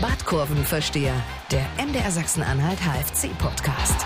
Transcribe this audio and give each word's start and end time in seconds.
Badkurvenversteher, 0.00 1.14
der 1.50 1.66
MDR 1.82 2.10
Sachsen-Anhalt 2.10 2.78
HFC-Podcast. 2.80 4.04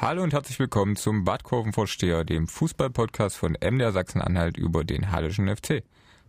Hallo 0.00 0.22
und 0.22 0.32
herzlich 0.32 0.58
willkommen 0.58 0.96
zum 0.96 1.24
Badkurvenvorsteher, 1.24 2.24
dem 2.24 2.48
Fußballpodcast 2.48 3.36
von 3.36 3.58
MDR 3.62 3.92
Sachsen-Anhalt 3.92 4.56
über 4.56 4.84
den 4.84 5.12
Hallischen 5.12 5.54
FC. 5.54 5.84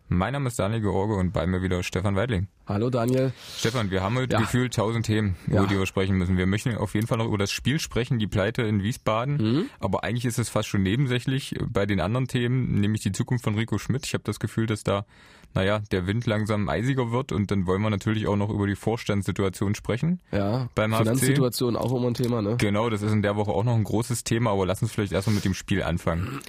Mein 0.09 0.33
Name 0.33 0.49
ist 0.49 0.59
Daniel 0.59 0.81
George 0.81 1.13
und 1.13 1.31
bei 1.31 1.47
mir 1.47 1.61
wieder 1.61 1.81
Stefan 1.81 2.17
Weidling. 2.17 2.47
Hallo 2.67 2.89
Daniel. 2.89 3.31
Stefan, 3.57 3.89
wir 3.89 4.03
haben 4.03 4.17
heute 4.17 4.33
ja. 4.33 4.41
gefühlt 4.41 4.73
tausend 4.73 5.05
Themen, 5.05 5.37
über 5.47 5.61
ja. 5.61 5.65
die 5.65 5.77
wir 5.77 5.85
sprechen 5.85 6.17
müssen. 6.17 6.37
Wir 6.37 6.45
möchten 6.45 6.75
auf 6.75 6.93
jeden 6.93 7.07
Fall 7.07 7.19
noch 7.19 7.27
über 7.27 7.37
das 7.37 7.51
Spiel 7.51 7.79
sprechen, 7.79 8.19
die 8.19 8.27
Pleite 8.27 8.63
in 8.63 8.83
Wiesbaden. 8.83 9.37
Mhm. 9.37 9.69
Aber 9.79 10.03
eigentlich 10.03 10.25
ist 10.25 10.39
es 10.39 10.49
fast 10.49 10.67
schon 10.67 10.83
nebensächlich 10.83 11.55
bei 11.67 11.85
den 11.85 12.01
anderen 12.01 12.27
Themen, 12.27 12.81
nämlich 12.81 13.01
die 13.01 13.13
Zukunft 13.13 13.45
von 13.45 13.55
Rico 13.55 13.77
Schmidt. 13.77 14.05
Ich 14.05 14.13
habe 14.13 14.25
das 14.25 14.39
Gefühl, 14.39 14.65
dass 14.65 14.83
da 14.83 15.05
naja, 15.53 15.81
der 15.91 16.07
Wind 16.07 16.25
langsam 16.25 16.69
eisiger 16.69 17.11
wird 17.11 17.31
und 17.31 17.51
dann 17.51 17.67
wollen 17.67 17.81
wir 17.81 17.89
natürlich 17.89 18.27
auch 18.27 18.35
noch 18.35 18.49
über 18.49 18.67
die 18.67 18.75
Vorstandssituation 18.75 19.75
sprechen. 19.75 20.21
Ja, 20.31 20.69
beim 20.75 20.93
Finanzsituation 20.93 21.75
auch 21.75 21.93
immer 21.93 22.07
ein 22.07 22.13
Thema, 22.13 22.41
ne? 22.41 22.57
Genau, 22.57 22.89
das 22.89 23.01
ist 23.01 23.11
in 23.11 23.21
der 23.21 23.35
Woche 23.35 23.51
auch 23.51 23.63
noch 23.63 23.75
ein 23.75 23.83
großes 23.83 24.23
Thema, 24.23 24.51
aber 24.51 24.65
lass 24.65 24.81
uns 24.81 24.91
vielleicht 24.91 25.13
erstmal 25.13 25.35
mit 25.35 25.45
dem 25.45 25.53
Spiel 25.53 25.83
anfangen. 25.83 26.39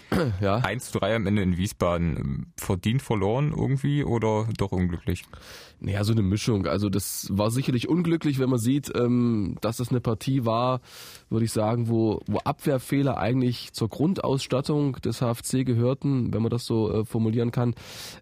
Ja. 0.40 0.56
1 0.56 0.90
zu 0.90 0.98
3 0.98 1.16
am 1.16 1.26
Ende 1.26 1.42
in 1.42 1.56
Wiesbaden. 1.56 2.52
Verdient 2.56 3.02
verloren 3.02 3.52
irgendwie 3.56 4.04
oder 4.04 4.48
doch 4.56 4.72
unglücklich? 4.72 5.24
Naja, 5.80 6.02
so 6.04 6.12
eine 6.12 6.22
Mischung. 6.22 6.66
Also 6.66 6.88
das 6.88 7.28
war 7.30 7.50
sicherlich 7.50 7.88
unglücklich, 7.88 8.38
wenn 8.38 8.48
man 8.48 8.58
sieht, 8.58 8.90
ähm, 8.94 9.56
dass 9.60 9.76
das 9.76 9.90
eine 9.90 10.00
Partie 10.00 10.44
war, 10.46 10.80
würde 11.28 11.44
ich 11.44 11.52
sagen, 11.52 11.88
wo, 11.88 12.20
wo 12.26 12.38
Abwehrfehler 12.38 13.18
eigentlich 13.18 13.72
zur 13.72 13.88
Grundausstattung 13.88 14.94
des 15.04 15.20
HFC 15.20 15.64
gehörten, 15.64 16.32
wenn 16.32 16.42
man 16.42 16.50
das 16.50 16.64
so 16.64 16.90
äh, 16.90 17.04
formulieren 17.04 17.50
kann. 17.50 17.74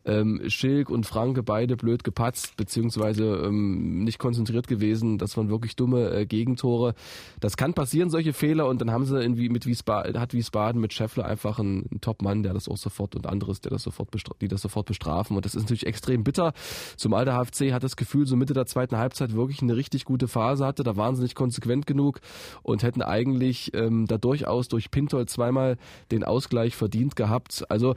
Ähm, 0.05 0.41
Schilk 0.73 0.89
und 0.89 1.05
Franke 1.05 1.43
beide 1.43 1.77
blöd 1.77 2.03
gepatzt, 2.03 2.57
beziehungsweise 2.57 3.25
ähm, 3.45 4.05
nicht 4.05 4.19
konzentriert 4.19 4.69
gewesen. 4.69 5.19
Das 5.19 5.37
waren 5.37 5.51
wirklich 5.51 5.77
dumme 5.77 6.11
äh, 6.11 6.25
Gegentore. 6.25 6.95
Das 7.41 7.59
kann 7.59 7.75
passieren, 7.75 8.09
solche 8.09 8.33
Fehler, 8.33 8.69
und 8.69 8.81
dann 8.81 8.91
haben 8.91 9.05
sie 9.05 9.21
irgendwie 9.21 9.51
mit 9.51 9.67
Wiesbaden, 9.67 10.19
hat 10.19 10.33
Wiesbaden 10.33 10.81
mit 10.81 10.95
Scheffler 10.95 11.27
einfach 11.27 11.59
einen, 11.59 11.87
einen 11.91 12.01
Top-Mann, 12.01 12.43
der 12.43 12.55
das 12.55 12.69
auch 12.69 12.79
sofort 12.79 13.15
und 13.15 13.27
anderes, 13.27 13.61
der 13.61 13.71
das 13.71 13.83
sofort 13.83 14.09
die 14.41 14.49
das 14.49 14.63
sofort 14.63 14.87
bestrafen. 14.87 15.37
Und 15.37 15.45
das 15.45 15.55
ist 15.55 15.63
natürlich 15.63 15.87
extrem 15.87 16.25
bitter. 16.25 16.55
Zumal 16.97 17.27
der 17.27 17.35
HFC 17.35 17.73
hat 17.73 17.83
das 17.83 17.97
Gefühl, 17.97 18.27
so 18.27 18.37
Mitte 18.37 18.55
der 18.55 18.67
zweiten 18.67 18.97
Halbzeit 18.97 19.35
wirklich 19.35 19.61
eine 19.61 19.77
richtig 19.77 20.07
gute 20.07 20.29
Phase 20.29 20.65
hatte. 20.65 20.85
Da 20.85 20.97
waren 20.97 21.17
sie 21.17 21.23
nicht 21.23 21.35
konsequent 21.35 21.87
genug 21.87 22.21
und 22.63 22.83
hätten 22.83 23.03
eigentlich 23.03 23.75
ähm, 23.75 24.07
da 24.07 24.17
durchaus 24.17 24.69
durch 24.69 24.91
Pintol 24.91 25.27
zweimal 25.27 25.77
den 26.11 26.25
Ausgleich 26.25 26.77
verdient 26.77 27.15
gehabt. 27.15 27.65
Also 27.69 27.95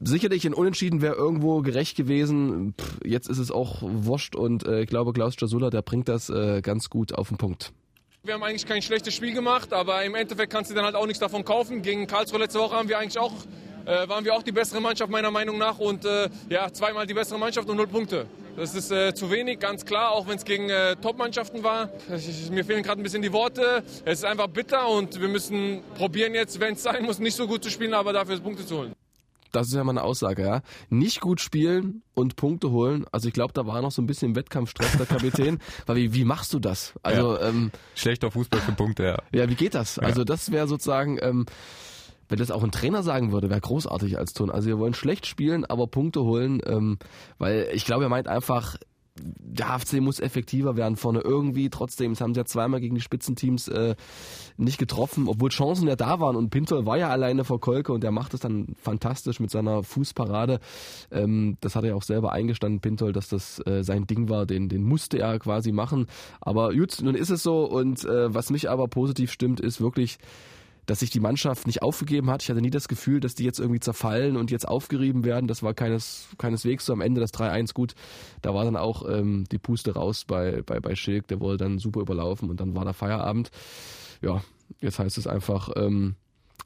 sicherlich 0.00 0.46
ein 0.46 0.54
Unentschieden 0.54 1.02
wäre 1.02 1.14
irgendwo 1.14 1.62
gerecht 1.62 1.96
gewesen. 1.96 2.74
Pff, 2.78 2.98
jetzt 3.04 3.28
ist 3.28 3.38
es 3.38 3.50
auch 3.50 3.82
wurscht 3.82 4.34
und 4.34 4.66
äh, 4.66 4.82
ich 4.82 4.88
glaube, 4.88 5.12
Klaus 5.12 5.34
Jasula, 5.38 5.70
der 5.70 5.82
bringt 5.82 6.08
das 6.08 6.30
äh, 6.30 6.60
ganz 6.62 6.90
gut 6.90 7.14
auf 7.14 7.28
den 7.28 7.36
Punkt. 7.36 7.72
Wir 8.22 8.34
haben 8.34 8.42
eigentlich 8.42 8.66
kein 8.66 8.82
schlechtes 8.82 9.14
Spiel 9.14 9.32
gemacht, 9.32 9.72
aber 9.72 10.04
im 10.04 10.14
Endeffekt 10.14 10.52
kannst 10.52 10.70
du 10.70 10.74
dann 10.74 10.84
halt 10.84 10.94
auch 10.94 11.06
nichts 11.06 11.20
davon 11.20 11.44
kaufen. 11.44 11.80
Gegen 11.80 12.06
Karlsruhe 12.06 12.38
letzte 12.38 12.58
Woche 12.58 12.76
haben 12.76 12.88
wir 12.88 12.98
eigentlich 12.98 13.18
auch, 13.18 13.32
äh, 13.86 14.06
waren 14.08 14.26
wir 14.26 14.34
auch 14.34 14.42
die 14.42 14.52
bessere 14.52 14.80
Mannschaft 14.80 15.10
meiner 15.10 15.30
Meinung 15.30 15.56
nach 15.56 15.78
und 15.78 16.04
äh, 16.04 16.28
ja, 16.50 16.70
zweimal 16.70 17.06
die 17.06 17.14
bessere 17.14 17.38
Mannschaft 17.38 17.68
und 17.70 17.76
null 17.76 17.86
Punkte. 17.86 18.26
Das 18.56 18.74
ist 18.74 18.90
äh, 18.90 19.14
zu 19.14 19.30
wenig, 19.30 19.58
ganz 19.58 19.86
klar, 19.86 20.10
auch 20.10 20.28
wenn 20.28 20.36
es 20.36 20.44
gegen 20.44 20.68
äh, 20.68 20.96
Top-Mannschaften 20.96 21.62
war. 21.62 21.88
Ich, 22.14 22.50
mir 22.50 22.62
fehlen 22.62 22.82
gerade 22.82 23.00
ein 23.00 23.04
bisschen 23.04 23.22
die 23.22 23.32
Worte. 23.32 23.82
Es 24.04 24.18
ist 24.18 24.24
einfach 24.26 24.48
bitter 24.48 24.86
und 24.88 25.18
wir 25.18 25.28
müssen 25.28 25.80
probieren 25.94 26.34
jetzt, 26.34 26.60
wenn 26.60 26.74
es 26.74 26.82
sein 26.82 27.04
muss, 27.04 27.20
nicht 27.20 27.36
so 27.36 27.46
gut 27.46 27.64
zu 27.64 27.70
spielen, 27.70 27.94
aber 27.94 28.12
dafür 28.12 28.38
Punkte 28.40 28.66
zu 28.66 28.80
holen. 28.80 28.92
Das 29.52 29.68
ist 29.68 29.74
ja 29.74 29.84
mal 29.84 29.92
eine 29.92 30.02
Aussage, 30.02 30.42
ja. 30.42 30.62
Nicht 30.88 31.20
gut 31.20 31.40
spielen 31.40 32.02
und 32.14 32.36
Punkte 32.36 32.70
holen. 32.70 33.04
Also 33.12 33.28
ich 33.28 33.34
glaube, 33.34 33.52
da 33.52 33.66
war 33.66 33.82
noch 33.82 33.92
so 33.92 34.02
ein 34.02 34.06
bisschen 34.06 34.36
Wettkampfstress 34.36 34.96
der 34.96 35.06
Kapitän. 35.06 35.58
Weil 35.86 35.96
wie, 35.96 36.14
wie 36.14 36.24
machst 36.24 36.52
du 36.52 36.58
das? 36.58 36.94
Also 37.02 37.36
ja. 37.36 37.48
ähm, 37.48 37.70
schlechter 37.94 38.30
Fußball 38.30 38.60
für 38.60 38.72
Punkte, 38.72 39.04
ja. 39.04 39.16
Ja, 39.32 39.48
wie 39.48 39.54
geht 39.54 39.74
das? 39.74 39.98
Also 39.98 40.24
das 40.24 40.50
wäre 40.50 40.68
sozusagen 40.68 41.18
ähm, 41.20 41.46
wenn 42.30 42.38
das 42.38 42.52
auch 42.52 42.62
ein 42.62 42.70
Trainer 42.70 43.02
sagen 43.02 43.32
würde, 43.32 43.50
wäre 43.50 43.60
großartig 43.60 44.16
als 44.16 44.32
Ton. 44.32 44.50
Also 44.50 44.68
wir 44.68 44.78
wollen 44.78 44.94
schlecht 44.94 45.26
spielen, 45.26 45.64
aber 45.64 45.88
Punkte 45.88 46.22
holen, 46.22 46.62
ähm, 46.64 46.98
weil 47.38 47.68
ich 47.72 47.84
glaube, 47.84 48.04
er 48.04 48.08
meint 48.08 48.28
einfach, 48.28 48.76
der 49.18 49.68
HFC 49.68 50.00
muss 50.00 50.20
effektiver 50.20 50.76
werden 50.76 50.96
vorne 50.96 51.20
irgendwie. 51.20 51.70
Trotzdem, 51.70 52.12
es 52.12 52.20
haben 52.20 52.34
sie 52.34 52.40
ja 52.40 52.44
zweimal 52.44 52.80
gegen 52.80 52.94
die 52.94 53.00
Spitzenteams 53.00 53.68
äh, 53.68 53.94
nicht 54.56 54.78
getroffen, 54.78 55.28
obwohl 55.28 55.50
Chancen 55.50 55.88
ja 55.88 55.96
da 55.96 56.20
waren. 56.20 56.36
Und 56.36 56.50
Pinter 56.50 56.86
war 56.86 56.96
ja 56.96 57.08
alleine 57.08 57.44
vor 57.44 57.60
Kolke 57.60 57.92
und 57.92 58.02
der 58.02 58.12
macht 58.12 58.34
es 58.34 58.40
dann 58.40 58.74
fantastisch 58.80 59.40
mit 59.40 59.50
seiner 59.50 59.82
Fußparade. 59.82 60.60
Ähm, 61.10 61.56
das 61.60 61.76
hat 61.76 61.84
er 61.84 61.90
ja 61.90 61.94
auch 61.94 62.02
selber 62.02 62.32
eingestanden, 62.32 62.80
Pintol, 62.80 63.12
dass 63.12 63.28
das 63.28 63.60
äh, 63.66 63.82
sein 63.82 64.06
Ding 64.06 64.28
war. 64.28 64.46
Den, 64.46 64.68
den 64.68 64.84
musste 64.84 65.18
er 65.18 65.38
quasi 65.38 65.72
machen. 65.72 66.06
Aber 66.40 66.72
gut, 66.72 66.98
nun 67.02 67.14
ist 67.14 67.30
es 67.30 67.42
so. 67.42 67.64
Und 67.64 68.04
äh, 68.04 68.32
was 68.32 68.50
mich 68.50 68.70
aber 68.70 68.88
positiv 68.88 69.32
stimmt, 69.32 69.60
ist 69.60 69.80
wirklich 69.80 70.18
dass 70.86 71.00
sich 71.00 71.10
die 71.10 71.20
Mannschaft 71.20 71.66
nicht 71.66 71.82
aufgegeben 71.82 72.30
hat. 72.30 72.42
Ich 72.42 72.50
hatte 72.50 72.60
nie 72.60 72.70
das 72.70 72.88
Gefühl, 72.88 73.20
dass 73.20 73.34
die 73.34 73.44
jetzt 73.44 73.58
irgendwie 73.58 73.80
zerfallen 73.80 74.36
und 74.36 74.50
jetzt 74.50 74.66
aufgerieben 74.66 75.24
werden. 75.24 75.46
Das 75.46 75.62
war 75.62 75.74
keines, 75.74 76.28
keineswegs 76.38 76.86
so 76.86 76.92
am 76.92 77.00
Ende 77.00 77.20
das 77.20 77.32
3-1 77.32 77.74
gut. 77.74 77.94
Da 78.42 78.54
war 78.54 78.64
dann 78.64 78.76
auch 78.76 79.08
ähm, 79.08 79.44
die 79.50 79.58
Puste 79.58 79.94
raus 79.94 80.24
bei, 80.26 80.62
bei, 80.62 80.80
bei 80.80 80.94
Schilk. 80.94 81.28
Der 81.28 81.40
wurde 81.40 81.58
dann 81.58 81.78
super 81.78 82.00
überlaufen 82.00 82.50
und 82.50 82.60
dann 82.60 82.74
war 82.74 82.84
der 82.84 82.94
Feierabend. 82.94 83.50
Ja, 84.22 84.42
jetzt 84.80 84.98
heißt 84.98 85.18
es 85.18 85.26
einfach 85.26 85.70
ähm, 85.76 86.16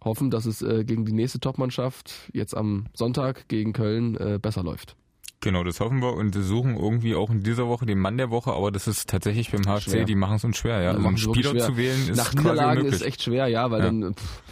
hoffen, 0.03 0.31
dass 0.31 0.47
es 0.47 0.63
äh, 0.63 0.85
gegen 0.85 1.05
die 1.05 1.13
nächste 1.13 1.41
Topmannschaft 1.41 2.31
jetzt 2.33 2.57
am 2.57 2.87
Sonntag 2.95 3.49
gegen 3.49 3.73
Köln 3.73 4.17
äh, 4.17 4.39
besser 4.41 4.63
läuft. 4.63 4.97
Genau, 5.44 5.62
das 5.62 5.78
hoffen 5.78 6.00
wir 6.00 6.15
und 6.15 6.34
suchen 6.34 6.75
irgendwie 6.75 7.15
auch 7.15 7.28
in 7.28 7.43
dieser 7.43 7.69
Woche 7.69 7.84
den 7.84 7.99
Mann 7.99 8.16
der 8.16 8.31
Woche, 8.31 8.55
aber 8.55 8.72
das 8.72 8.88
ist 8.88 9.10
tatsächlich 9.10 9.53
beim 9.53 9.65
HFC, 9.65 9.91
schwer. 9.91 10.05
die 10.06 10.15
machen 10.15 10.37
es 10.37 10.44
uns 10.44 10.56
schwer, 10.56 10.81
ja. 10.81 10.93
Also 10.93 11.06
einen 11.06 11.19
Spieler 11.19 11.59
zu 11.59 11.77
wählen 11.77 12.09
ist 12.09 12.16
Nach 12.16 12.32
Niederlagen 12.32 12.87
ist 12.87 13.03
echt 13.03 13.22
schwer, 13.22 13.47
ja, 13.49 13.71
weil 13.71 13.81
ja. 13.81 13.84
dann 13.84 14.15
pff, 14.15 14.43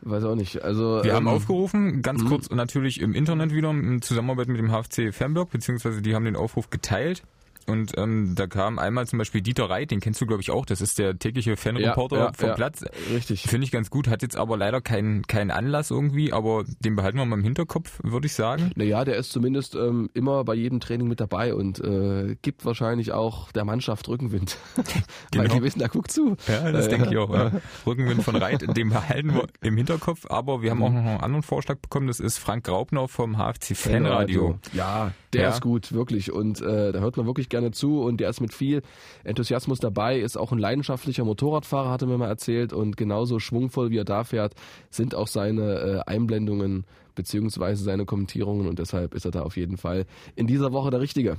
weiß 0.00 0.24
auch 0.24 0.36
nicht. 0.36 0.62
Also 0.62 1.04
wir 1.04 1.10
ähm, 1.10 1.16
haben 1.16 1.28
aufgerufen, 1.28 2.00
ganz 2.00 2.22
mhm. 2.22 2.28
kurz 2.28 2.48
natürlich 2.48 3.02
im 3.02 3.14
Internet 3.14 3.52
wieder 3.52 3.68
in 3.68 4.00
Zusammenarbeit 4.00 4.48
mit 4.48 4.56
dem 4.56 4.70
HFC 4.70 5.12
Fernburg, 5.14 5.50
beziehungsweise 5.50 6.00
die 6.00 6.14
haben 6.14 6.24
den 6.24 6.36
Aufruf 6.36 6.70
geteilt. 6.70 7.22
Und 7.66 7.96
ähm, 7.96 8.34
da 8.34 8.46
kam 8.46 8.78
einmal 8.78 9.06
zum 9.06 9.18
Beispiel 9.18 9.40
Dieter 9.40 9.70
Reit, 9.70 9.90
den 9.90 10.00
kennst 10.00 10.20
du 10.20 10.26
glaube 10.26 10.42
ich 10.42 10.50
auch, 10.50 10.66
das 10.66 10.80
ist 10.80 10.98
der 10.98 11.18
tägliche 11.18 11.56
Fanreporter 11.56 12.16
ja, 12.16 12.24
ja, 12.26 12.32
vom 12.32 12.48
ja, 12.48 12.54
Platz. 12.54 12.84
Richtig. 13.12 13.42
Finde 13.42 13.64
ich 13.64 13.70
ganz 13.70 13.90
gut, 13.90 14.08
hat 14.08 14.22
jetzt 14.22 14.36
aber 14.36 14.56
leider 14.56 14.80
keinen 14.80 15.26
keinen 15.26 15.50
Anlass 15.50 15.90
irgendwie, 15.90 16.32
aber 16.32 16.64
den 16.80 16.96
behalten 16.96 17.18
wir 17.18 17.24
mal 17.24 17.36
im 17.36 17.44
Hinterkopf, 17.44 18.00
würde 18.02 18.26
ich 18.26 18.34
sagen. 18.34 18.70
Naja, 18.76 19.04
der 19.04 19.16
ist 19.16 19.30
zumindest 19.30 19.74
ähm, 19.74 20.10
immer 20.14 20.44
bei 20.44 20.54
jedem 20.54 20.80
Training 20.80 21.08
mit 21.08 21.20
dabei 21.20 21.54
und 21.54 21.80
äh, 21.80 22.36
gibt 22.42 22.64
wahrscheinlich 22.64 23.12
auch 23.12 23.52
der 23.52 23.64
Mannschaft 23.64 24.08
Rückenwind. 24.08 24.56
genau. 25.30 25.44
Weil 25.44 25.48
die 25.48 25.62
wissen, 25.62 25.80
da 25.80 25.88
guckt 25.88 26.10
zu. 26.10 26.36
Ja, 26.48 26.72
das 26.72 26.86
äh, 26.86 26.90
denke 26.90 27.10
ich 27.10 27.18
auch. 27.18 27.32
Ja. 27.32 27.52
Rückenwind 27.86 28.22
von 28.22 28.36
Reit, 28.36 28.76
den 28.76 28.90
behalten 28.90 29.34
wir 29.34 29.46
im 29.60 29.76
Hinterkopf, 29.76 30.26
aber 30.28 30.62
wir 30.62 30.70
haben 30.70 30.82
auch 30.82 30.90
noch 30.90 31.00
einen 31.00 31.20
anderen 31.20 31.42
Vorschlag 31.42 31.78
bekommen, 31.78 32.06
das 32.06 32.20
ist 32.20 32.38
Frank 32.38 32.64
Graubner 32.64 33.08
vom 33.08 33.36
HFC 33.36 33.76
Fanradio. 33.76 34.58
Ja, 34.72 35.12
der 35.32 35.50
ist 35.50 35.60
gut, 35.60 35.92
wirklich. 35.92 36.32
Und 36.32 36.60
äh, 36.60 36.92
da 36.92 36.98
hört 36.98 37.16
man 37.16 37.26
wirklich 37.26 37.48
gerne 37.48 37.60
gerne 37.60 37.72
zu. 37.72 38.02
Und 38.02 38.18
der 38.18 38.30
ist 38.30 38.40
mit 38.40 38.52
viel 38.52 38.82
Enthusiasmus 39.24 39.78
dabei, 39.78 40.18
ist 40.18 40.36
auch 40.36 40.52
ein 40.52 40.58
leidenschaftlicher 40.58 41.24
Motorradfahrer, 41.24 41.90
hatte 41.90 42.06
mir 42.06 42.18
mal 42.18 42.28
erzählt. 42.28 42.72
Und 42.72 42.96
genauso 42.96 43.38
schwungvoll 43.38 43.90
wie 43.90 43.98
er 43.98 44.04
da 44.04 44.24
fährt, 44.24 44.54
sind 44.90 45.14
auch 45.14 45.28
seine 45.28 46.04
äh, 46.06 46.10
Einblendungen 46.10 46.84
beziehungsweise 47.14 47.84
seine 47.84 48.04
Kommentierungen. 48.04 48.66
Und 48.68 48.78
deshalb 48.78 49.14
ist 49.14 49.24
er 49.24 49.30
da 49.30 49.42
auf 49.42 49.56
jeden 49.56 49.76
Fall 49.76 50.06
in 50.34 50.46
dieser 50.46 50.72
Woche 50.72 50.90
der 50.90 51.00
Richtige. 51.00 51.38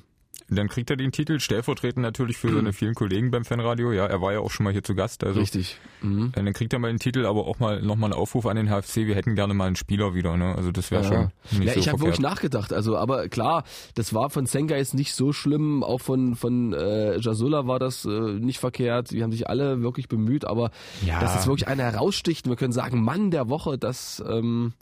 Dann 0.53 0.67
kriegt 0.67 0.89
er 0.89 0.97
den 0.97 1.13
Titel, 1.13 1.39
stellvertretend 1.39 2.03
natürlich 2.03 2.35
für 2.37 2.53
seine 2.53 2.73
vielen 2.73 2.93
Kollegen 2.93 3.31
beim 3.31 3.45
Fanradio. 3.45 3.93
Ja, 3.93 4.05
er 4.05 4.21
war 4.21 4.33
ja 4.33 4.39
auch 4.39 4.51
schon 4.51 4.65
mal 4.65 4.73
hier 4.73 4.83
zu 4.83 4.95
Gast. 4.95 5.23
Also 5.23 5.39
Richtig. 5.39 5.77
Mhm. 6.01 6.33
Dann 6.35 6.51
kriegt 6.51 6.73
er 6.73 6.79
mal 6.79 6.89
den 6.89 6.99
Titel, 6.99 7.25
aber 7.25 7.47
auch 7.47 7.59
mal 7.59 7.81
nochmal 7.81 8.11
einen 8.11 8.19
Aufruf 8.19 8.45
an 8.45 8.57
den 8.57 8.67
HFC. 8.67 9.07
Wir 9.07 9.15
hätten 9.15 9.35
gerne 9.35 9.53
mal 9.53 9.67
einen 9.67 9.77
Spieler 9.77 10.13
wieder. 10.13 10.35
Ne? 10.35 10.53
Also 10.53 10.73
das 10.73 10.91
wäre 10.91 11.03
ja. 11.03 11.07
schon 11.07 11.59
nicht 11.59 11.67
ja, 11.67 11.73
so 11.73 11.79
ich 11.79 11.87
habe 11.87 12.01
wirklich 12.01 12.19
nachgedacht. 12.19 12.73
Also, 12.73 12.97
aber 12.97 13.29
klar, 13.29 13.63
das 13.95 14.13
war 14.13 14.29
von 14.29 14.45
Sengais 14.45 14.93
nicht 14.93 15.13
so 15.13 15.31
schlimm. 15.31 15.83
Auch 15.83 16.01
von 16.01 16.35
von 16.35 16.73
äh, 16.73 17.17
Jasula 17.17 17.65
war 17.65 17.79
das 17.79 18.03
äh, 18.03 18.09
nicht 18.09 18.59
verkehrt. 18.59 19.11
Die 19.11 19.23
haben 19.23 19.31
sich 19.31 19.49
alle 19.49 19.81
wirklich 19.81 20.09
bemüht. 20.09 20.43
Aber 20.43 20.71
ja. 21.05 21.21
dass 21.21 21.39
es 21.39 21.47
wirklich 21.47 21.69
einer 21.69 21.83
heraussticht, 21.83 22.49
wir 22.49 22.57
können 22.57 22.73
sagen, 22.73 23.01
Mann 23.01 23.31
der 23.31 23.47
Woche, 23.47 23.77
das 23.77 24.21
ähm, 24.27 24.73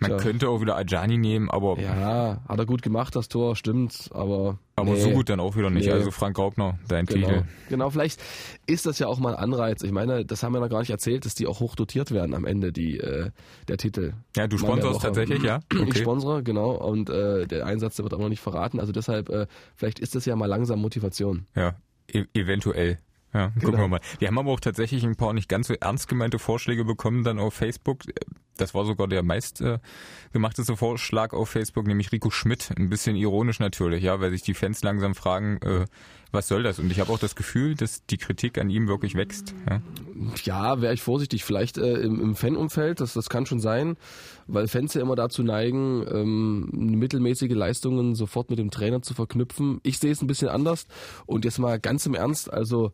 man 0.00 0.12
ja. 0.12 0.16
könnte 0.16 0.48
auch 0.48 0.60
wieder 0.60 0.76
Ajani 0.76 1.18
nehmen, 1.18 1.50
aber. 1.50 1.78
Ja, 1.78 2.40
hat 2.48 2.58
er 2.58 2.66
gut 2.66 2.80
gemacht, 2.80 3.14
das 3.14 3.28
Tor, 3.28 3.54
stimmt, 3.54 4.10
aber. 4.12 4.58
Aber 4.76 4.92
nee. 4.92 5.00
so 5.00 5.10
gut 5.10 5.28
dann 5.28 5.40
auch 5.40 5.56
wieder 5.56 5.68
nicht. 5.68 5.86
Nee. 5.86 5.92
Also 5.92 6.10
Frank 6.10 6.36
Graubner, 6.36 6.78
dein 6.88 7.04
genau. 7.04 7.28
Titel. 7.28 7.42
Genau, 7.68 7.90
vielleicht 7.90 8.22
ist 8.66 8.86
das 8.86 8.98
ja 8.98 9.08
auch 9.08 9.18
mal 9.18 9.34
ein 9.34 9.42
Anreiz. 9.42 9.82
Ich 9.82 9.92
meine, 9.92 10.24
das 10.24 10.42
haben 10.42 10.54
wir 10.54 10.60
noch 10.60 10.70
gar 10.70 10.80
nicht 10.80 10.90
erzählt, 10.90 11.26
dass 11.26 11.34
die 11.34 11.46
auch 11.46 11.60
hoch 11.60 11.76
dotiert 11.76 12.12
werden 12.12 12.34
am 12.34 12.46
Ende, 12.46 12.72
die, 12.72 12.98
äh, 12.98 13.30
der 13.68 13.76
Titel. 13.76 14.14
Ja, 14.36 14.46
du 14.46 14.56
sponsorst 14.56 15.02
tatsächlich, 15.02 15.42
ja? 15.42 15.60
Okay. 15.70 15.86
Ich 15.88 15.98
sponsere, 15.98 16.42
genau. 16.42 16.70
Und 16.70 17.10
äh, 17.10 17.46
der 17.46 17.66
Einsatz 17.66 17.96
der 17.96 18.04
wird 18.04 18.14
auch 18.14 18.18
noch 18.18 18.30
nicht 18.30 18.40
verraten. 18.40 18.80
Also 18.80 18.92
deshalb, 18.92 19.28
äh, 19.28 19.46
vielleicht 19.76 19.98
ist 19.98 20.14
das 20.14 20.24
ja 20.24 20.34
mal 20.34 20.46
langsam 20.46 20.80
Motivation. 20.80 21.46
Ja, 21.54 21.74
e 22.10 22.24
eventuell. 22.32 22.98
Ja, 23.32 23.48
gucken 23.48 23.70
genau. 23.72 23.78
wir 23.78 23.88
mal. 23.88 24.00
Wir 24.18 24.28
haben 24.28 24.38
aber 24.38 24.50
auch 24.50 24.60
tatsächlich 24.60 25.04
ein 25.04 25.16
paar 25.16 25.32
nicht 25.32 25.48
ganz 25.48 25.68
so 25.68 25.74
ernst 25.74 26.08
gemeinte 26.08 26.38
Vorschläge 26.38 26.84
bekommen 26.84 27.22
dann 27.22 27.38
auf 27.38 27.54
Facebook 27.54 28.04
das 28.60 28.74
war 28.74 28.84
sogar 28.84 29.08
der 29.08 29.22
meist 29.22 29.60
äh, 29.60 29.78
gemachteste 30.32 30.76
Vorschlag 30.76 31.32
auf 31.32 31.48
Facebook, 31.50 31.86
nämlich 31.86 32.12
Rico 32.12 32.30
Schmidt. 32.30 32.70
Ein 32.76 32.88
bisschen 32.88 33.16
ironisch 33.16 33.60
natürlich, 33.60 34.02
ja, 34.04 34.20
weil 34.20 34.30
sich 34.30 34.42
die 34.42 34.54
Fans 34.54 34.82
langsam 34.82 35.14
fragen, 35.14 35.58
äh, 35.62 35.86
was 36.32 36.46
soll 36.46 36.62
das? 36.62 36.78
Und 36.78 36.92
ich 36.92 37.00
habe 37.00 37.12
auch 37.12 37.18
das 37.18 37.34
Gefühl, 37.34 37.74
dass 37.74 38.06
die 38.06 38.18
Kritik 38.18 38.56
an 38.58 38.70
ihm 38.70 38.86
wirklich 38.86 39.16
wächst. 39.16 39.52
Ja, 39.68 39.82
ja 40.44 40.80
wäre 40.80 40.94
ich 40.94 41.02
vorsichtig. 41.02 41.44
Vielleicht 41.44 41.76
äh, 41.76 41.94
im, 41.94 42.20
im 42.20 42.36
Fanumfeld, 42.36 43.00
das, 43.00 43.14
das 43.14 43.28
kann 43.28 43.46
schon 43.46 43.58
sein, 43.58 43.96
weil 44.46 44.68
Fans 44.68 44.94
ja 44.94 45.00
immer 45.00 45.16
dazu 45.16 45.42
neigen, 45.42 46.06
ähm, 46.08 46.68
mittelmäßige 46.72 47.52
Leistungen 47.52 48.14
sofort 48.14 48.50
mit 48.50 48.60
dem 48.60 48.70
Trainer 48.70 49.02
zu 49.02 49.14
verknüpfen. 49.14 49.80
Ich 49.82 49.98
sehe 49.98 50.12
es 50.12 50.22
ein 50.22 50.28
bisschen 50.28 50.48
anders. 50.48 50.86
Und 51.26 51.44
jetzt 51.44 51.58
mal 51.58 51.80
ganz 51.80 52.06
im 52.06 52.14
Ernst, 52.14 52.52
also 52.52 52.92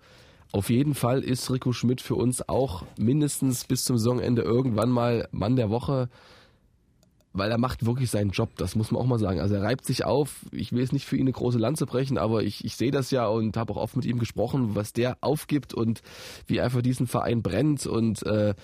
auf 0.57 0.71
jeden 0.71 0.95
Fall 0.95 1.23
ist 1.23 1.51
Rico 1.51 1.73
Schmidt 1.73 2.01
für 2.01 2.15
uns 2.15 2.49
auch 2.49 2.85
mindestens 2.99 3.65
bis 3.65 3.85
zum 3.85 3.99
Saisonende 3.99 4.43
irgendwann 4.43 4.91
mal 4.91 5.29
Mann 5.31 5.57
der 5.57 5.71
Woche 5.71 6.09
weil 7.37 7.51
er 7.51 7.59
macht 7.59 7.85
wirklich 7.85 8.11
seinen 8.11 8.31
Job, 8.31 8.51
das 8.57 8.77
muss 8.77 8.91
man 8.91 9.01
auch 9.01 9.07
mal 9.07 9.19
sagen. 9.19 9.41
Also 9.41 9.57
er 9.57 9.63
reibt 9.63 9.85
sich 9.85 10.05
auf, 10.05 10.47
ich 10.53 10.73
will 10.73 10.81
jetzt 10.81 10.93
nicht 10.93 11.05
für 11.05 11.17
ihn 11.17 11.23
eine 11.23 11.33
große 11.33 11.59
Lanze 11.59 11.85
brechen, 11.85 12.19
aber 12.19 12.43
ich, 12.43 12.65
ich 12.65 12.77
sehe 12.77 12.91
das 12.91 13.11
ja 13.11 13.27
und 13.27 13.57
habe 13.57 13.75
auch 13.75 13.77
oft 13.77 13.97
mit 13.97 14.07
ihm 14.07 14.19
gesprochen, 14.19 14.75
was 14.75 14.93
der 14.93 15.19
aufgibt 15.21 15.75
und 15.75 16.03
wie 16.47 16.57
er 16.57 16.71
für 16.71 16.83
diesen 16.83 17.07
Verein 17.07 17.43
brennt. 17.43 17.87
Und 17.87 18.25
äh, 18.25 18.55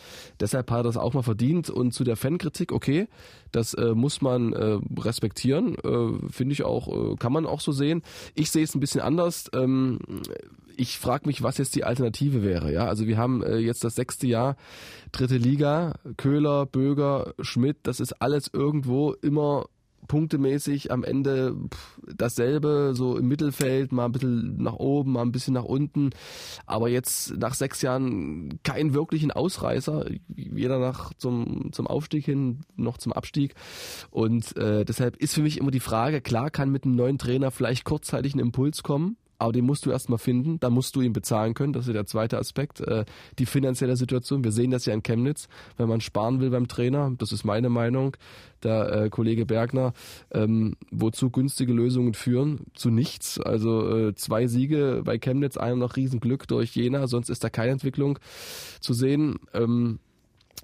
deshalb 0.40 0.70
hat 0.70 0.80
er 0.80 0.82
das 0.84 0.96
auch 0.96 1.12
mal 1.12 1.22
verdient. 1.22 1.68
Und 1.68 1.92
zu 1.92 2.02
der 2.02 2.16
Fankritik, 2.16 2.72
okay, 2.72 3.08
das 3.52 3.75
äh, 3.75 3.94
muss 3.94 4.20
man 4.20 4.52
äh, 4.52 4.78
respektieren, 4.99 5.76
äh, 5.76 6.31
finde 6.31 6.52
ich 6.52 6.64
auch, 6.64 7.12
äh, 7.12 7.16
kann 7.16 7.32
man 7.32 7.46
auch 7.46 7.60
so 7.60 7.72
sehen. 7.72 8.02
Ich 8.34 8.50
sehe 8.50 8.64
es 8.64 8.75
ein 8.75 8.81
bisschen 8.81 9.00
anders. 9.00 9.50
Ähm, 9.54 9.99
ich 10.76 10.99
frage 10.99 11.26
mich, 11.26 11.43
was 11.43 11.58
jetzt 11.58 11.75
die 11.75 11.84
Alternative 11.84 12.43
wäre. 12.43 12.72
Ja, 12.72 12.87
also 12.87 13.06
wir 13.06 13.19
haben 13.19 13.43
äh, 13.43 13.58
jetzt 13.58 13.84
das 13.84 13.94
sechste 13.94 14.26
Jahr, 14.26 14.56
dritte 15.12 15.37
Liga, 15.37 15.94
Köhler, 16.16 16.66
Böger, 16.66 17.34
Schmidt, 17.40 17.78
das 17.82 18.00
ist 18.00 18.20
alles 18.22 18.50
irgendwo 18.52 19.12
immer 19.12 19.66
punktemäßig 20.08 20.90
am 20.90 21.04
Ende 21.04 21.56
dasselbe, 22.16 22.93
so 22.94 23.16
im 23.16 23.28
Mittelfeld, 23.28 23.93
mal 23.93 24.06
ein 24.06 24.12
bisschen 24.12 24.56
nach 24.62 24.75
oben, 24.75 25.12
mal 25.12 25.22
ein 25.22 25.32
bisschen 25.32 25.54
nach 25.54 25.64
unten. 25.64 26.10
Aber 26.66 26.88
jetzt 26.88 27.37
nach 27.37 27.54
sechs 27.54 27.82
Jahren 27.82 28.58
keinen 28.62 28.94
wirklichen 28.94 29.31
Ausreißer, 29.31 30.06
weder 30.28 30.78
nach 30.78 31.14
zum, 31.14 31.72
zum 31.72 31.87
Aufstieg 31.87 32.25
hin 32.25 32.60
noch 32.76 32.99
zum 32.99 33.12
Abstieg. 33.12 33.54
Und 34.10 34.56
äh, 34.56 34.84
deshalb 34.84 35.16
ist 35.16 35.34
für 35.34 35.43
mich 35.43 35.58
immer 35.58 35.70
die 35.70 35.81
Frage, 35.81 36.20
klar 36.20 36.50
kann 36.50 36.70
mit 36.70 36.84
einem 36.84 36.96
neuen 36.96 37.19
Trainer 37.19 37.50
vielleicht 37.50 37.84
kurzzeitig 37.84 38.34
ein 38.34 38.40
Impuls 38.40 38.82
kommen, 38.82 39.16
aber 39.42 39.52
den 39.52 39.66
musst 39.66 39.84
du 39.86 39.90
erstmal 39.90 40.18
finden, 40.18 40.60
dann 40.60 40.72
musst 40.72 40.94
du 40.94 41.00
ihn 41.00 41.12
bezahlen 41.12 41.54
können, 41.54 41.72
das 41.72 41.88
ist 41.88 41.94
der 41.94 42.06
zweite 42.06 42.38
Aspekt, 42.38 42.80
äh, 42.80 43.04
die 43.40 43.46
finanzielle 43.46 43.96
Situation. 43.96 44.44
Wir 44.44 44.52
sehen 44.52 44.70
das 44.70 44.86
ja 44.86 44.94
in 44.94 45.02
Chemnitz, 45.02 45.48
wenn 45.76 45.88
man 45.88 46.00
sparen 46.00 46.40
will 46.40 46.50
beim 46.50 46.68
Trainer, 46.68 47.12
das 47.18 47.32
ist 47.32 47.44
meine 47.44 47.68
Meinung, 47.68 48.16
der 48.62 48.92
äh, 48.92 49.10
Kollege 49.10 49.44
Bergner, 49.44 49.94
ähm, 50.30 50.76
wozu 50.92 51.30
günstige 51.30 51.72
Lösungen 51.72 52.14
führen? 52.14 52.66
Zu 52.74 52.90
nichts. 52.90 53.40
Also 53.40 53.96
äh, 53.96 54.14
zwei 54.14 54.46
Siege 54.46 55.02
bei 55.04 55.18
Chemnitz, 55.18 55.56
einer 55.56 55.74
noch 55.74 55.96
Riesenglück 55.96 56.46
durch 56.46 56.76
Jena, 56.76 57.08
sonst 57.08 57.28
ist 57.28 57.42
da 57.42 57.50
keine 57.50 57.72
Entwicklung 57.72 58.20
zu 58.80 58.94
sehen. 58.94 59.40
Ähm, 59.54 59.98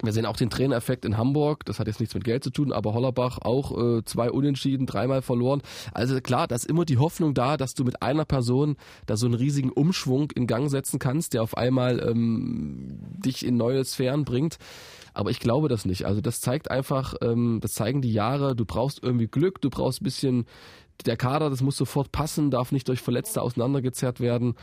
wir 0.03 0.13
sehen 0.13 0.27
auch 0.27 0.37
den 0.37 0.51
Trainereffekt 0.51 1.05
in 1.05 1.17
Hamburg. 1.17 1.65
Das 1.65 1.81
hat 1.81 1.87
jetzt 1.87 2.01
nichts 2.01 2.15
mit 2.15 2.25
Geld 2.25 2.45
zu 2.45 2.51
tun, 2.51 2.73
aber 2.73 2.95
Hollerbach 2.95 3.39
auch 3.39 3.77
äh, 3.77 4.05
zwei 4.05 4.31
Unentschieden, 4.31 4.87
dreimal 4.87 5.23
verloren. 5.23 5.63
Also 5.93 6.21
klar, 6.21 6.47
da 6.47 6.55
ist 6.55 6.67
immer 6.67 6.85
die 6.85 6.99
Hoffnung 6.99 7.35
da, 7.35 7.57
dass 7.57 7.75
du 7.75 7.85
mit 7.85 8.03
einer 8.03 8.25
Person 8.25 8.77
da 9.07 9.17
so 9.17 9.27
einen 9.27 9.35
riesigen 9.35 9.71
Umschwung 9.71 10.31
in 10.31 10.47
Gang 10.47 10.71
setzen 10.71 10.99
kannst, 10.99 11.35
der 11.35 11.43
auf 11.43 11.57
einmal 11.57 12.01
ähm, 12.01 13.01
dich 13.17 13.45
in 13.45 13.57
neue 13.57 13.85
Sphären 13.85 14.25
bringt. 14.25 14.59
Aber 15.15 15.31
ich 15.31 15.41
glaube 15.41 15.69
das 15.69 15.85
nicht. 15.85 16.05
Also 16.07 16.21
das 16.21 16.41
zeigt 16.41 16.71
einfach, 16.71 17.15
ähm, 17.23 17.59
das 17.61 17.73
zeigen 17.73 18.01
die 18.01 18.13
Jahre. 18.13 18.55
Du 18.55 18.65
brauchst 18.65 19.03
irgendwie 19.03 19.27
Glück, 19.27 19.61
du 19.61 19.69
brauchst 19.69 20.01
ein 20.01 20.05
bisschen 20.05 20.47
der 21.07 21.17
Kader, 21.17 21.51
das 21.51 21.63
muss 21.63 21.77
sofort 21.77 22.13
passen, 22.13 22.51
darf 22.51 22.73
nicht 22.73 22.89
durch 22.89 23.01
Verletzte 23.01 23.43
auseinandergezerrt 23.43 24.21
werden. 24.21 24.55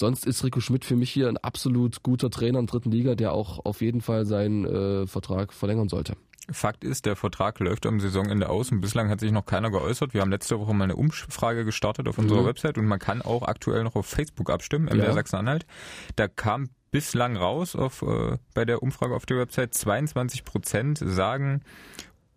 Sonst 0.00 0.26
ist 0.26 0.42
Rico 0.44 0.60
Schmidt 0.60 0.86
für 0.86 0.96
mich 0.96 1.10
hier 1.10 1.28
ein 1.28 1.36
absolut 1.36 2.02
guter 2.02 2.30
Trainer 2.30 2.58
in 2.58 2.64
der 2.64 2.72
dritten 2.72 2.90
Liga, 2.90 3.14
der 3.14 3.34
auch 3.34 3.66
auf 3.66 3.82
jeden 3.82 4.00
Fall 4.00 4.24
seinen 4.24 4.64
äh, 4.64 5.06
Vertrag 5.06 5.52
verlängern 5.52 5.90
sollte. 5.90 6.14
Fakt 6.50 6.84
ist, 6.84 7.04
der 7.04 7.16
Vertrag 7.16 7.60
läuft 7.60 7.84
am 7.84 8.00
Saisonende 8.00 8.48
aus 8.48 8.72
und 8.72 8.80
bislang 8.80 9.10
hat 9.10 9.20
sich 9.20 9.30
noch 9.30 9.44
keiner 9.44 9.70
geäußert. 9.70 10.14
Wir 10.14 10.22
haben 10.22 10.30
letzte 10.30 10.58
Woche 10.58 10.72
mal 10.72 10.84
eine 10.84 10.96
Umfrage 10.96 11.66
gestartet 11.66 12.08
auf 12.08 12.16
unserer 12.16 12.40
mhm. 12.40 12.46
Website 12.46 12.78
und 12.78 12.86
man 12.86 12.98
kann 12.98 13.20
auch 13.20 13.42
aktuell 13.42 13.84
noch 13.84 13.94
auf 13.94 14.06
Facebook 14.06 14.48
abstimmen, 14.48 14.86
MDR 14.86 15.08
ja. 15.08 15.12
Sachsen-Anhalt. 15.12 15.66
Da 16.16 16.28
kam 16.28 16.70
bislang 16.90 17.36
raus 17.36 17.76
auf, 17.76 18.00
äh, 18.00 18.38
bei 18.54 18.64
der 18.64 18.82
Umfrage 18.82 19.14
auf 19.14 19.26
der 19.26 19.36
Website 19.36 19.74
22 19.74 20.46
Prozent 20.46 20.98
sagen, 21.04 21.60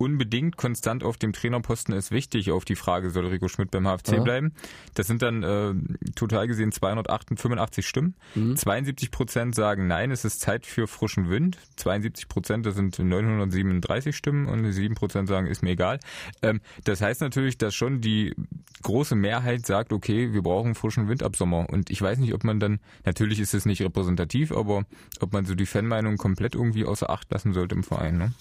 unbedingt 0.03 0.57
konstant 0.57 1.03
auf 1.03 1.17
dem 1.17 1.31
Trainerposten 1.31 1.95
ist 1.95 2.11
wichtig 2.11 2.51
auf 2.51 2.65
die 2.65 2.75
Frage, 2.75 3.09
soll 3.09 3.27
Rico 3.27 3.47
Schmidt 3.47 3.71
beim 3.71 3.85
HFC 3.85 4.13
ja. 4.13 4.21
bleiben. 4.21 4.53
Das 4.95 5.07
sind 5.07 5.21
dann 5.21 5.44
äh, 5.44 5.73
total 6.15 6.47
gesehen 6.47 6.73
285 6.73 7.88
Stimmen. 7.88 8.15
Mhm. 8.35 8.57
72 8.57 9.11
Prozent 9.11 9.55
sagen 9.55 9.88
nein, 9.88 10.11
es 10.11 10.25
ist 10.25 10.41
Zeit 10.41 10.65
für 10.65 10.88
frischen 10.88 11.29
Wind. 11.29 11.57
72 11.77 12.27
Prozent, 12.27 12.65
das 12.65 12.75
sind 12.75 13.00
937 13.00 14.15
Stimmen 14.15 14.47
und 14.47 14.69
7 14.69 14.94
Prozent 14.95 15.29
sagen, 15.29 15.47
ist 15.47 15.63
mir 15.63 15.71
egal. 15.71 16.00
Ähm, 16.41 16.59
das 16.83 17.01
heißt 17.01 17.21
natürlich, 17.21 17.57
dass 17.57 17.73
schon 17.73 18.01
die 18.01 18.35
große 18.81 19.15
Mehrheit 19.15 19.65
sagt, 19.65 19.94
okay, 19.94 20.33
wir 20.33 20.41
brauchen 20.41 20.75
frischen 20.75 21.07
Wind 21.07 21.23
ab 21.23 21.38
Sommer. 21.38 21.69
Und 21.69 21.89
ich 21.89 22.01
weiß 22.01 22.19
nicht, 22.19 22.33
ob 22.33 22.44
man 22.44 22.59
dann, 22.59 22.79
natürlich 23.05 23.39
ist 23.39 23.53
es 23.53 23.65
nicht 23.65 23.81
repräsentativ, 23.81 24.51
aber 24.51 24.83
ob 25.21 25.31
man 25.31 25.45
so 25.45 25.55
die 25.55 25.65
Fanmeinung 25.65 26.17
komplett 26.17 26.55
irgendwie 26.55 26.85
außer 26.85 27.09
Acht 27.09 27.31
lassen 27.31 27.53
sollte 27.53 27.75
im 27.75 27.83
Verein. 27.83 28.17
Ne? 28.17 28.33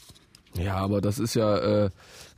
Ja, 0.56 0.76
aber 0.76 1.00
das 1.00 1.19
ist 1.19 1.34
ja 1.34 1.84
äh, 1.84 1.90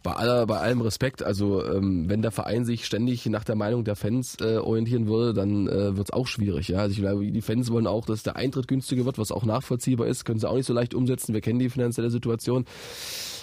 bei 0.02 0.12
aller, 0.12 0.46
bei 0.46 0.58
allem 0.58 0.80
Respekt. 0.82 1.22
Also 1.22 1.64
ähm, 1.64 2.08
wenn 2.08 2.22
der 2.22 2.30
Verein 2.30 2.64
sich 2.64 2.84
ständig 2.84 3.26
nach 3.26 3.42
der 3.42 3.56
Meinung 3.56 3.84
der 3.84 3.96
Fans 3.96 4.36
äh, 4.40 4.58
orientieren 4.58 5.08
würde, 5.08 5.34
dann 5.34 5.66
äh, 5.66 5.96
wird 5.96 6.08
es 6.08 6.12
auch 6.12 6.26
schwierig. 6.26 6.68
Ja, 6.68 6.78
also 6.80 6.92
ich 6.92 6.98
glaube, 6.98 7.26
die 7.26 7.42
Fans 7.42 7.70
wollen 7.70 7.86
auch, 7.86 8.06
dass 8.06 8.22
der 8.22 8.36
Eintritt 8.36 8.68
günstiger 8.68 9.04
wird, 9.04 9.18
was 9.18 9.32
auch 9.32 9.44
nachvollziehbar 9.44 10.06
ist. 10.06 10.24
Können 10.24 10.38
sie 10.38 10.48
auch 10.48 10.56
nicht 10.56 10.66
so 10.66 10.74
leicht 10.74 10.94
umsetzen. 10.94 11.34
Wir 11.34 11.40
kennen 11.40 11.58
die 11.58 11.70
finanzielle 11.70 12.10
Situation. 12.10 12.66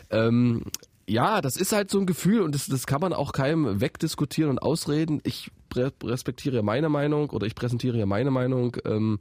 Ähm, 0.09 0.63
ja, 1.07 1.41
das 1.41 1.57
ist 1.57 1.73
halt 1.73 1.91
so 1.91 1.99
ein 1.99 2.05
Gefühl 2.05 2.41
und 2.41 2.55
das, 2.55 2.67
das 2.67 2.87
kann 2.87 3.01
man 3.01 3.11
auch 3.11 3.33
keinem 3.33 3.81
wegdiskutieren 3.81 4.51
und 4.51 4.59
ausreden. 4.59 5.19
Ich 5.23 5.51
respektiere 5.75 6.57
ja 6.57 6.61
meine 6.61 6.89
Meinung 6.89 7.29
oder 7.29 7.47
ich 7.47 7.55
präsentiere 7.55 7.97
ja 7.97 8.05
meine 8.05 8.31
Meinung. 8.31 8.77
Ähm, 8.85 9.19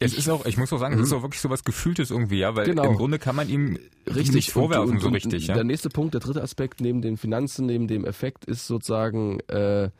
es 0.00 0.14
ist 0.14 0.28
auch, 0.28 0.46
ich 0.46 0.56
muss 0.56 0.72
auch 0.72 0.78
sagen, 0.78 0.94
es 0.94 1.00
ist 1.00 1.10
mhm. 1.10 1.18
auch 1.18 1.22
wirklich 1.22 1.40
so 1.40 1.50
was 1.50 1.64
Gefühltes 1.64 2.10
irgendwie, 2.10 2.38
ja, 2.38 2.54
weil 2.56 2.66
genau. 2.66 2.84
im 2.84 2.96
Grunde 2.96 3.18
kann 3.18 3.36
man 3.36 3.48
ihm 3.48 3.78
richtig 4.06 4.34
nicht 4.34 4.50
vorwerfen 4.50 4.90
und, 4.90 4.96
und, 4.96 5.00
so 5.00 5.08
richtig. 5.08 5.46
Ja? 5.46 5.54
Der 5.54 5.64
nächste 5.64 5.88
Punkt, 5.88 6.14
der 6.14 6.20
dritte 6.20 6.42
Aspekt 6.42 6.80
neben 6.80 7.02
den 7.02 7.16
Finanzen, 7.16 7.66
neben 7.66 7.86
dem 7.86 8.04
Effekt 8.04 8.44
ist 8.44 8.66
sozusagen 8.66 9.40
äh, 9.48 9.90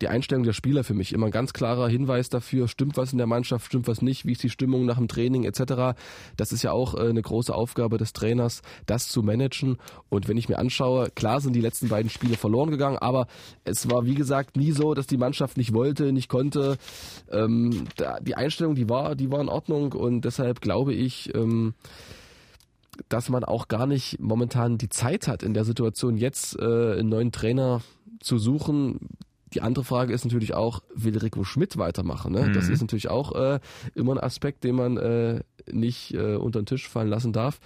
die 0.00 0.08
Einstellung 0.08 0.44
der 0.44 0.52
Spieler 0.52 0.84
für 0.84 0.94
mich. 0.94 1.12
Immer 1.12 1.26
ein 1.26 1.32
ganz 1.32 1.52
klarer 1.52 1.88
Hinweis 1.88 2.28
dafür, 2.28 2.66
stimmt 2.68 2.96
was 2.96 3.12
in 3.12 3.18
der 3.18 3.26
Mannschaft, 3.26 3.66
stimmt 3.66 3.86
was 3.86 4.02
nicht, 4.02 4.26
wie 4.26 4.32
ist 4.32 4.42
die 4.42 4.50
Stimmung 4.50 4.84
nach 4.84 4.98
dem 4.98 5.08
Training 5.08 5.44
etc. 5.44 5.96
Das 6.36 6.52
ist 6.52 6.62
ja 6.62 6.72
auch 6.72 6.94
äh, 6.94 7.08
eine 7.08 7.22
große 7.22 7.54
Aufgabe 7.54 7.98
des 7.98 8.12
Trainers, 8.12 8.62
das 8.86 9.08
zu 9.08 9.22
managen. 9.22 9.76
Und 10.08 10.28
wenn 10.28 10.36
ich 10.36 10.48
mir 10.48 10.58
anschaue, 10.58 11.10
klar 11.14 11.40
sind 11.40 11.54
die 11.54 11.60
letzten 11.60 11.88
beiden 11.88 12.10
Spiele 12.10 12.36
verloren 12.36 12.70
gegangen, 12.70 12.98
aber 12.98 13.26
es 13.64 13.88
war 13.90 14.04
wie 14.04 14.14
gesagt 14.14 14.56
nie 14.56 14.72
so, 14.72 14.94
dass 14.94 15.06
die 15.06 15.16
Mannschaft 15.16 15.51
Mannschaft 15.52 15.56
nicht 15.56 15.72
wollte, 15.72 16.12
nicht 16.12 16.28
konnte. 16.28 16.76
Ähm, 17.30 17.86
da, 17.96 18.18
die 18.20 18.34
Einstellung, 18.34 18.74
die 18.74 18.88
war, 18.88 19.14
die 19.14 19.30
war 19.30 19.40
in 19.40 19.48
Ordnung 19.48 19.92
und 19.92 20.24
deshalb 20.24 20.60
glaube 20.60 20.92
ich, 20.92 21.34
ähm, 21.34 21.74
dass 23.08 23.28
man 23.28 23.44
auch 23.44 23.68
gar 23.68 23.86
nicht 23.86 24.20
momentan 24.20 24.78
die 24.78 24.88
Zeit 24.88 25.28
hat, 25.28 25.42
in 25.42 25.54
der 25.54 25.64
Situation 25.64 26.16
jetzt 26.16 26.58
äh, 26.58 26.98
einen 26.98 27.08
neuen 27.08 27.32
Trainer 27.32 27.80
zu 28.20 28.38
suchen. 28.38 28.98
Die 29.54 29.60
andere 29.60 29.84
Frage 29.84 30.12
ist 30.14 30.24
natürlich 30.24 30.54
auch, 30.54 30.82
will 30.94 31.18
Rico 31.18 31.44
Schmidt 31.44 31.76
weitermachen? 31.76 32.32
Ne? 32.32 32.48
Mhm. 32.48 32.52
Das 32.54 32.68
ist 32.68 32.80
natürlich 32.80 33.08
auch 33.08 33.32
äh, 33.34 33.60
immer 33.94 34.12
ein 34.12 34.20
Aspekt, 34.20 34.64
den 34.64 34.76
man 34.76 34.96
äh, 34.96 35.40
nicht 35.70 36.14
äh, 36.14 36.36
unter 36.36 36.60
den 36.60 36.66
Tisch 36.66 36.88
fallen 36.88 37.08
lassen 37.08 37.32
darf. 37.32 37.60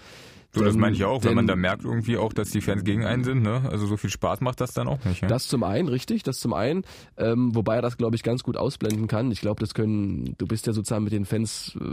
So, 0.57 0.65
das 0.65 0.77
meine 0.77 0.95
ich 0.95 1.05
auch, 1.05 1.23
wenn 1.25 1.35
man 1.35 1.47
da 1.47 1.55
merkt 1.55 1.85
irgendwie 1.85 2.17
auch, 2.17 2.33
dass 2.33 2.51
die 2.51 2.61
Fans 2.61 2.83
gegen 2.83 3.05
einen 3.05 3.25
sind, 3.25 3.43
ne? 3.43 3.63
Also 3.71 3.87
so 3.87 3.97
viel 3.97 4.11
Spaß 4.11 4.41
macht 4.41 4.61
das 4.61 4.73
dann 4.73 4.89
auch 4.89 5.05
nicht. 5.05 5.23
Ja? 5.23 5.29
Das 5.29 5.49
zum 5.49 5.63
einen, 5.63 5.89
richtig, 5.89 6.23
das 6.23 6.39
zum 6.39 6.55
einen, 6.55 6.85
ähm, 7.17 7.55
wobei 7.55 7.77
er 7.77 7.83
das, 7.83 7.97
glaube 7.99 8.17
ich, 8.17 8.23
ganz 8.23 8.43
gut 8.43 8.57
ausblenden 8.57 9.07
kann. 9.07 9.31
Ich 9.31 9.41
glaube, 9.41 9.61
das 9.61 9.75
können, 9.75 10.35
du 10.39 10.47
bist 10.47 10.67
ja 10.67 10.73
sozusagen 10.73 11.05
mit 11.05 11.13
den 11.13 11.27
Fans 11.27 11.77
äh, 11.81 11.85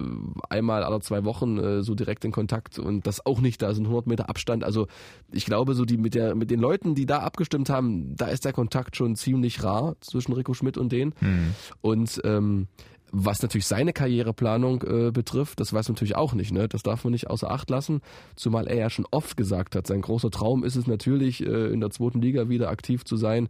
einmal 0.50 0.84
alle 0.84 1.02
zwei 1.02 1.26
Wochen 1.26 1.58
äh, 1.58 1.84
so 1.84 1.94
direkt 1.94 2.24
in 2.24 2.32
Kontakt 2.32 2.80
und 2.80 3.06
das 3.06 3.26
auch 3.26 3.42
nicht, 3.42 3.62
da 3.62 3.74
sind 3.74 3.86
100 3.86 4.08
Meter 4.08 4.30
Abstand. 4.30 4.64
Also 4.64 4.88
ich 5.32 5.46
glaube, 5.46 5.74
so 5.74 5.84
die 5.84 5.98
mit 5.98 6.16
der 6.16 6.36
mit 6.36 6.50
den 6.50 6.60
Leuten, 6.60 6.96
die 6.96 7.06
da 7.06 7.20
abgestimmt 7.20 7.70
haben, 7.70 8.16
da 8.16 8.28
ist 8.28 8.46
der 8.46 8.54
Kontakt 8.54 8.96
schon 8.96 9.16
ziemlich 9.16 9.64
rar 9.64 9.96
zwischen 10.00 10.34
Rico 10.34 10.54
Schmidt 10.54 10.78
und 10.78 10.92
denen. 10.92 11.14
Hm. 11.20 11.54
Und 11.82 12.22
ähm, 12.24 12.68
was 13.16 13.44
natürlich 13.44 13.68
seine 13.68 13.94
Karriereplanung 13.94 14.82
äh, 14.82 15.12
betrifft, 15.12 15.60
das 15.60 15.72
weiß 15.72 15.88
man 15.88 15.94
natürlich 15.94 16.16
auch 16.16 16.34
nicht. 16.34 16.52
Ne? 16.52 16.68
Das 16.68 16.82
darf 16.82 17.04
man 17.04 17.12
nicht 17.12 17.30
außer 17.30 17.50
Acht 17.50 17.70
lassen, 17.70 18.02
zumal 18.36 18.68
er 18.68 18.76
ja 18.76 18.90
schon 18.90 19.06
oft 19.12 19.38
gesagt 19.38 19.76
hat, 19.76 19.86
sein 19.86 20.02
großer 20.02 20.32
Traum 20.32 20.64
ist 20.64 20.76
es 20.76 20.88
natürlich, 20.88 21.46
äh, 21.46 21.72
in 21.72 21.80
der 21.80 21.92
zweiten 21.92 22.22
Liga 22.22 22.50
wieder 22.50 22.70
aktiv 22.70 23.06
zu 23.06 23.16
sein. 23.16 23.50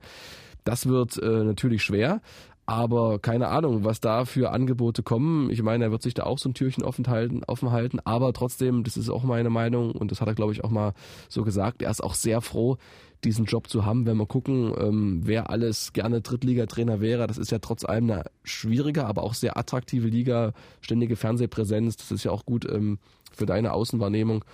Das 0.65 0.87
wird 0.87 1.17
äh, 1.17 1.43
natürlich 1.43 1.81
schwer, 1.81 2.21
Aber 2.65 3.19
keine 3.19 3.49
Ahnung, 3.49 3.83
was 3.83 3.99
da 3.99 4.23
für 4.23 4.51
Angebote 4.51 5.03
kommen. 5.03 5.49
Ich 5.49 5.61
meine, 5.61 5.85
er 5.85 5.91
wird 5.91 6.01
sich 6.01 6.13
da 6.13 6.23
auch 6.23 6.37
so 6.37 6.47
ein 6.47 6.53
Türchen 6.53 6.83
offen 6.83 7.07
halten, 7.07 7.41
offen 7.45 7.71
halten. 7.71 7.99
Aber 8.05 8.31
trotzdem, 8.31 8.83
das 8.83 8.95
ist 8.95 9.09
auch 9.09 9.23
meine 9.23 9.49
Meinung 9.49 9.91
und 9.91 10.11
das 10.11 10.21
hat 10.21 10.29
er, 10.29 10.35
glaube 10.35 10.53
ich, 10.53 10.63
auch 10.63 10.69
mal 10.69 10.93
so 11.27 11.43
gesagt. 11.43 11.81
Er 11.81 11.91
ist 11.91 12.01
auch 12.01 12.15
sehr 12.15 12.39
froh, 12.39 12.77
diesen 13.25 13.45
Job 13.45 13.67
zu 13.67 13.85
haben. 13.85 14.05
Wenn 14.05 14.15
wir 14.15 14.27
gucken, 14.27 14.73
ähm, 14.79 15.21
wer 15.25 15.49
alles 15.49 15.91
gerne 15.91 16.21
Drittligatrainer 16.21 17.01
wäre, 17.01 17.27
das 17.27 17.37
ist 17.37 17.51
ja 17.51 17.59
trotz 17.59 17.83
allem 17.83 18.09
eine 18.09 18.23
schwierige, 18.43 19.05
aber 19.05 19.23
auch 19.23 19.33
sehr 19.33 19.57
attraktive 19.57 20.07
Liga, 20.07 20.53
ständige 20.79 21.17
Fernsehpräsenz. 21.17 21.97
Das 21.97 22.11
ist 22.11 22.23
ja 22.23 22.31
auch 22.31 22.45
gut 22.45 22.65
ähm, 22.71 22.97
für 23.33 23.45
deine 23.45 23.73
Außenwahrnehmung. 23.73 24.45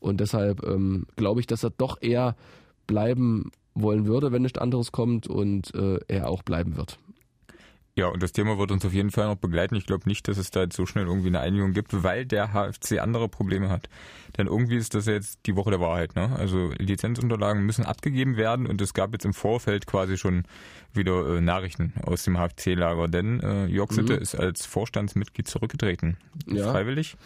Und 0.00 0.20
deshalb 0.20 0.66
ähm, 0.66 1.06
glaube 1.16 1.40
ich, 1.40 1.46
dass 1.46 1.64
er 1.64 1.70
doch 1.70 2.02
eher 2.02 2.36
bleiben 2.86 3.52
wollen 3.74 4.06
würde, 4.06 4.32
wenn 4.32 4.42
nichts 4.42 4.58
anderes 4.58 4.92
kommt 4.92 5.26
und 5.26 5.74
äh, 5.74 5.98
er 6.08 6.28
auch 6.28 6.42
bleiben 6.42 6.76
wird. 6.76 6.98
Ja, 7.96 8.08
und 8.08 8.22
das 8.24 8.32
Thema 8.32 8.58
wird 8.58 8.72
uns 8.72 8.84
auf 8.84 8.92
jeden 8.92 9.12
Fall 9.12 9.26
noch 9.26 9.36
begleiten. 9.36 9.76
Ich 9.76 9.86
glaube 9.86 10.08
nicht, 10.08 10.26
dass 10.26 10.36
es 10.36 10.50
da 10.50 10.62
jetzt 10.62 10.74
so 10.74 10.84
schnell 10.84 11.06
irgendwie 11.06 11.28
eine 11.28 11.38
Einigung 11.38 11.72
gibt, 11.72 12.02
weil 12.02 12.26
der 12.26 12.52
HFC 12.52 12.98
andere 13.00 13.28
Probleme 13.28 13.68
hat. 13.68 13.88
Denn 14.36 14.48
irgendwie 14.48 14.76
ist 14.76 14.94
das 14.94 15.06
jetzt 15.06 15.38
die 15.46 15.54
Woche 15.54 15.70
der 15.70 15.78
Wahrheit. 15.78 16.16
Ne? 16.16 16.34
Also 16.36 16.72
Lizenzunterlagen 16.78 17.64
müssen 17.64 17.84
abgegeben 17.84 18.36
werden 18.36 18.66
und 18.66 18.80
es 18.80 18.94
gab 18.94 19.12
jetzt 19.12 19.24
im 19.24 19.32
Vorfeld 19.32 19.86
quasi 19.86 20.18
schon 20.18 20.42
wieder 20.92 21.36
äh, 21.36 21.40
Nachrichten 21.40 21.92
aus 22.02 22.24
dem 22.24 22.36
HFC-Lager. 22.36 23.06
Denn 23.06 23.40
äh, 23.40 23.66
Jörg 23.66 23.92
Sitte 23.92 24.14
mhm. 24.14 24.22
ist 24.22 24.34
als 24.34 24.66
Vorstandsmitglied 24.66 25.46
zurückgetreten. 25.46 26.16
Ja. 26.46 26.72
Freiwillig. 26.72 27.16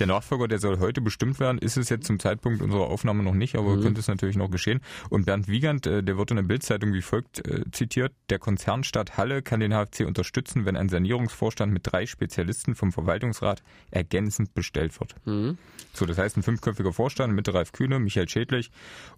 Der 0.00 0.08
Nachfolger, 0.08 0.48
der 0.48 0.58
soll 0.58 0.78
heute 0.78 1.00
bestimmt 1.00 1.38
werden, 1.38 1.58
ist 1.58 1.76
es 1.76 1.88
jetzt 1.88 2.06
zum 2.06 2.18
Zeitpunkt 2.18 2.62
unserer 2.62 2.88
Aufnahme 2.88 3.22
noch 3.22 3.34
nicht, 3.34 3.56
aber 3.56 3.76
mhm. 3.76 3.82
könnte 3.82 4.00
es 4.00 4.08
natürlich 4.08 4.36
noch 4.36 4.50
geschehen. 4.50 4.80
Und 5.08 5.26
Bernd 5.26 5.46
Wiegand, 5.46 5.86
äh, 5.86 6.02
der 6.02 6.18
wird 6.18 6.30
in 6.30 6.36
der 6.36 6.44
Bildzeitung 6.44 6.92
wie 6.92 7.02
folgt 7.02 7.46
äh, 7.46 7.62
zitiert, 7.70 8.12
der 8.28 8.40
Konzernstadt 8.40 9.16
Halle 9.16 9.42
kann 9.42 9.60
den 9.60 9.72
HFC 9.72 10.00
unterstützen, 10.16 10.64
wenn 10.64 10.76
ein 10.76 10.88
Sanierungsvorstand 10.88 11.72
mit 11.72 11.82
drei 11.84 12.06
Spezialisten 12.06 12.74
vom 12.74 12.92
Verwaltungsrat 12.92 13.62
ergänzend 13.90 14.54
bestellt 14.54 14.98
wird. 14.98 15.14
Mhm. 15.26 15.58
So, 15.92 16.06
das 16.06 16.18
heißt 16.18 16.36
ein 16.36 16.42
fünfköpfiger 16.42 16.92
Vorstand 16.92 17.34
mit 17.34 17.52
Ralf 17.52 17.72
Kühne, 17.72 17.98
Michael 17.98 18.28
Schädlich 18.28 18.70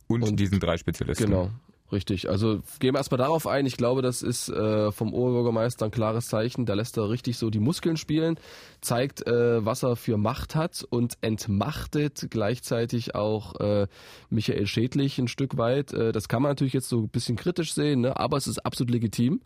und, 0.09 0.23
und 0.23 0.37
diesen 0.37 0.61
drei 0.61 0.77
Spezialisten. 0.77 1.27
Genau. 1.27 1.51
Richtig, 1.91 2.29
also 2.29 2.61
gehen 2.81 2.93
wir 2.93 2.99
erstmal 2.99 3.17
darauf 3.17 3.47
ein. 3.47 3.65
Ich 3.65 3.79
glaube, 3.79 4.03
das 4.03 4.21
ist 4.21 4.51
äh, 4.51 4.93
vom 4.93 5.15
Oberbürgermeister 5.15 5.87
ein 5.87 5.91
klares 5.91 6.29
Zeichen. 6.29 6.67
Da 6.67 6.75
lässt 6.75 6.99
er 6.99 7.09
richtig 7.09 7.39
so 7.39 7.49
die 7.49 7.61
Muskeln 7.61 7.97
spielen, 7.97 8.39
zeigt, 8.83 9.27
äh, 9.27 9.65
was 9.65 9.85
er 9.85 9.97
für 9.97 10.19
Macht 10.19 10.55
hat 10.55 10.85
und 10.91 11.15
entmachtet 11.23 12.27
gleichzeitig 12.29 13.15
auch 13.15 13.59
äh, 13.61 13.87
Michael 14.29 14.67
Schädlich 14.67 15.19
ein 15.19 15.29
Stück 15.29 15.57
weit. 15.57 15.95
Äh, 15.95 16.13
das 16.13 16.29
kann 16.29 16.43
man 16.43 16.51
natürlich 16.51 16.75
jetzt 16.75 16.91
so 16.91 17.05
ein 17.05 17.09
bisschen 17.09 17.37
kritisch 17.37 17.73
sehen, 17.73 18.03
ne? 18.03 18.19
aber 18.19 18.37
es 18.37 18.49
ist 18.49 18.59
absolut 18.67 18.91
legitim. 18.91 19.41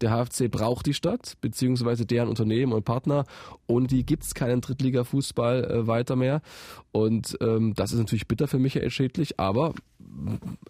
Der 0.00 0.10
HFC 0.10 0.50
braucht 0.50 0.86
die 0.86 0.94
Stadt, 0.94 1.34
beziehungsweise 1.40 2.06
deren 2.06 2.28
Unternehmen 2.28 2.72
und 2.72 2.84
Partner. 2.84 3.24
Ohne 3.66 3.86
die 3.86 4.04
gibt 4.04 4.24
es 4.24 4.34
keinen 4.34 4.60
Drittliga-Fußball 4.60 5.64
äh, 5.64 5.86
weiter 5.86 6.16
mehr. 6.16 6.40
Und 6.92 7.36
ähm, 7.40 7.74
das 7.74 7.92
ist 7.92 7.98
natürlich 7.98 8.28
bitter 8.28 8.48
für 8.48 8.58
Michael 8.58 8.90
Schädlich, 8.90 9.38
aber 9.38 9.74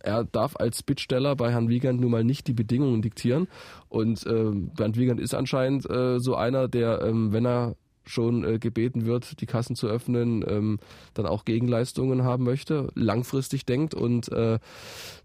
er 0.02 0.25
darf 0.25 0.56
als 0.56 0.82
Bittsteller 0.82 1.37
bei 1.37 1.52
Herrn 1.52 1.68
Wiegand 1.68 2.00
nun 2.00 2.11
mal 2.11 2.25
nicht 2.25 2.47
die 2.47 2.52
Bedingungen 2.52 3.02
diktieren. 3.02 3.49
Und 3.88 4.26
äh, 4.26 4.50
Bernd 4.52 4.97
Wiegand 4.97 5.20
ist 5.20 5.35
anscheinend 5.35 5.88
äh, 5.88 6.18
so 6.18 6.35
einer, 6.35 6.68
der, 6.68 7.02
ähm, 7.02 7.32
wenn 7.32 7.47
er 7.47 7.76
schon 8.08 8.44
äh, 8.44 8.58
gebeten 8.58 9.06
wird, 9.06 9.40
die 9.40 9.46
Kassen 9.46 9.76
zu 9.76 9.86
öffnen, 9.86 10.44
ähm, 10.46 10.78
dann 11.14 11.26
auch 11.26 11.44
Gegenleistungen 11.44 12.24
haben 12.24 12.44
möchte, 12.44 12.88
langfristig 12.94 13.66
denkt 13.66 13.94
und 13.94 14.30
äh, 14.32 14.58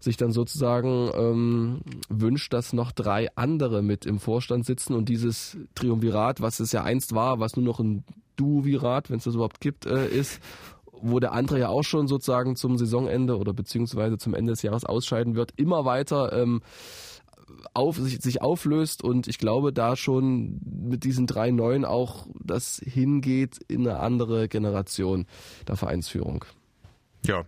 sich 0.00 0.16
dann 0.16 0.32
sozusagen 0.32 1.10
ähm, 1.14 1.80
wünscht, 2.08 2.52
dass 2.52 2.72
noch 2.72 2.92
drei 2.92 3.28
andere 3.36 3.82
mit 3.82 4.06
im 4.06 4.18
Vorstand 4.18 4.66
sitzen 4.66 4.94
und 4.94 5.08
dieses 5.08 5.56
Triumvirat, 5.74 6.40
was 6.40 6.60
es 6.60 6.72
ja 6.72 6.82
einst 6.82 7.14
war, 7.14 7.40
was 7.40 7.56
nur 7.56 7.64
noch 7.64 7.80
ein 7.80 8.04
Duvirat, 8.36 9.10
wenn 9.10 9.18
es 9.18 9.24
das 9.24 9.34
überhaupt 9.34 9.60
gibt, 9.60 9.86
äh, 9.86 10.08
ist, 10.08 10.40
wo 11.00 11.20
der 11.20 11.32
andere 11.32 11.58
ja 11.58 11.68
auch 11.68 11.82
schon 11.82 12.08
sozusagen 12.08 12.56
zum 12.56 12.78
Saisonende 12.78 13.36
oder 13.36 13.52
beziehungsweise 13.52 14.18
zum 14.18 14.34
Ende 14.34 14.52
des 14.52 14.62
Jahres 14.62 14.84
ausscheiden 14.84 15.34
wird, 15.34 15.52
immer 15.56 15.84
weiter 15.84 16.32
ähm, 16.32 16.62
auf, 17.72 17.96
sich, 17.96 18.20
sich 18.20 18.42
auflöst 18.42 19.02
und 19.02 19.28
ich 19.28 19.38
glaube, 19.38 19.72
da 19.72 19.96
schon 19.96 20.60
mit 20.64 21.04
diesen 21.04 21.26
drei 21.26 21.50
Neuen 21.50 21.84
auch 21.84 22.26
das 22.42 22.80
hingeht 22.84 23.58
in 23.68 23.86
eine 23.86 24.00
andere 24.00 24.48
Generation 24.48 25.26
der 25.66 25.76
Vereinsführung. 25.76 26.44
Ja, 27.26 27.44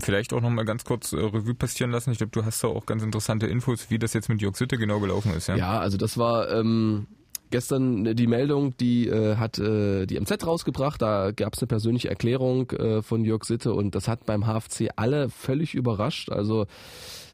vielleicht 0.00 0.32
auch 0.32 0.40
nochmal 0.40 0.64
ganz 0.64 0.84
kurz 0.84 1.12
äh, 1.12 1.18
Revue 1.18 1.54
passieren 1.54 1.90
lassen. 1.90 2.10
Ich 2.10 2.18
glaube, 2.18 2.32
du 2.32 2.44
hast 2.44 2.64
da 2.64 2.68
auch 2.68 2.86
ganz 2.86 3.02
interessante 3.02 3.46
Infos, 3.46 3.90
wie 3.90 3.98
das 3.98 4.14
jetzt 4.14 4.30
mit 4.30 4.40
Jörg 4.40 4.56
Sitte 4.56 4.78
genau 4.78 4.98
gelaufen 4.98 5.34
ist. 5.34 5.48
Ja, 5.48 5.56
ja 5.56 5.78
also 5.78 5.98
das 5.98 6.16
war 6.16 6.50
ähm, 6.50 7.06
gestern 7.50 8.16
die 8.16 8.26
Meldung, 8.26 8.76
die 8.76 9.08
äh, 9.08 9.36
hat 9.36 9.58
äh, 9.58 10.06
die 10.06 10.18
MZ 10.18 10.46
rausgebracht. 10.46 11.02
Da 11.02 11.32
gab 11.32 11.54
es 11.54 11.60
eine 11.60 11.68
persönliche 11.68 12.08
Erklärung 12.08 12.70
äh, 12.70 13.02
von 13.02 13.24
Jörg 13.24 13.44
Sitte 13.44 13.74
und 13.74 13.94
das 13.94 14.08
hat 14.08 14.26
beim 14.26 14.46
HFC 14.46 14.90
alle 14.96 15.28
völlig 15.28 15.74
überrascht. 15.74 16.30
Also 16.30 16.66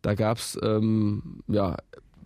da 0.02 0.14
gab 0.14 0.38
es 0.38 0.58
ähm, 0.62 1.42
ja 1.48 1.76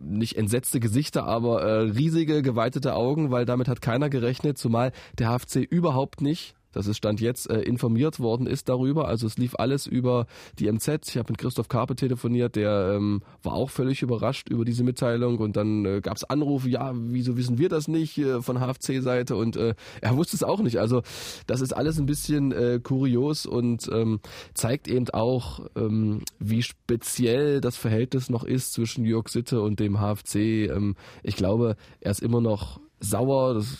nicht 0.03 0.37
entsetzte 0.37 0.81
Gesichter, 0.81 1.25
aber 1.25 1.63
äh, 1.63 1.81
riesige 1.91 2.43
geweitete 2.43 2.95
Augen, 2.95 3.31
weil 3.31 3.45
damit 3.45 3.69
hat 3.69 3.83
keiner 3.83 4.09
gerechnet, 4.09 4.59
zumal 4.59 4.93
der 5.19 5.29
HFC 5.29 5.57
überhaupt 5.57 6.23
nicht 6.23 6.55
dass 6.73 6.87
es 6.87 6.97
Stand 6.97 7.21
jetzt 7.21 7.51
äh, 7.51 7.61
informiert 7.61 8.21
worden 8.21 8.47
ist 8.47 8.69
darüber. 8.69 9.09
Also 9.09 9.27
es 9.27 9.39
lief 9.39 9.55
alles 9.57 9.87
über 9.87 10.27
die 10.59 10.71
MZ. 10.71 11.09
Ich 11.09 11.17
habe 11.17 11.33
mit 11.33 11.39
Christoph 11.39 11.69
Karpe 11.69 11.97
telefoniert, 11.97 12.57
der 12.57 12.95
ähm, 12.97 13.23
war 13.43 13.55
auch 13.55 13.71
völlig 13.71 14.03
überrascht 14.03 14.49
über 14.49 14.65
diese 14.65 14.85
Mitteilung 14.85 15.39
und 15.39 15.57
dann 15.57 15.85
äh, 15.85 16.01
gab 16.01 16.17
es 16.17 16.25
Anrufe, 16.25 16.69
ja, 16.69 16.93
wieso 16.95 17.37
wissen 17.37 17.59
wir 17.59 17.69
das 17.69 17.89
nicht 17.89 18.19
äh, 18.19 18.43
von 18.43 18.59
HFC-Seite 18.59 19.37
und 19.37 19.57
äh, 19.57 19.75
er 20.01 20.17
wusste 20.17 20.37
es 20.37 20.43
auch 20.43 20.61
nicht. 20.61 20.79
Also 20.79 21.03
das 21.47 21.61
ist 21.61 21.73
alles 21.73 21.99
ein 21.99 22.07
bisschen 22.07 22.53
äh, 22.53 22.81
kurios 22.83 23.47
und 23.47 23.89
ähm, 23.93 24.21
zeigt 24.55 24.89
eben 24.89 25.09
auch, 25.11 25.67
ähm, 25.77 26.23
wie 26.39 26.63
speziell 26.63 27.61
das 27.61 27.77
Verhältnis 27.77 28.31
noch 28.31 28.45
ist 28.45 28.73
zwischen 28.73 29.05
Jörg 29.05 29.29
Sitte 29.29 29.61
und 29.63 29.81
dem 29.81 29.99
HFC. 29.99 30.69
Ähm, 30.71 30.97
ich 31.23 31.37
glaube, 31.37 31.77
er 32.01 32.11
ist 32.11 32.21
immer 32.21 32.41
noch 32.41 32.81
sauer, 33.01 33.55
das, 33.55 33.79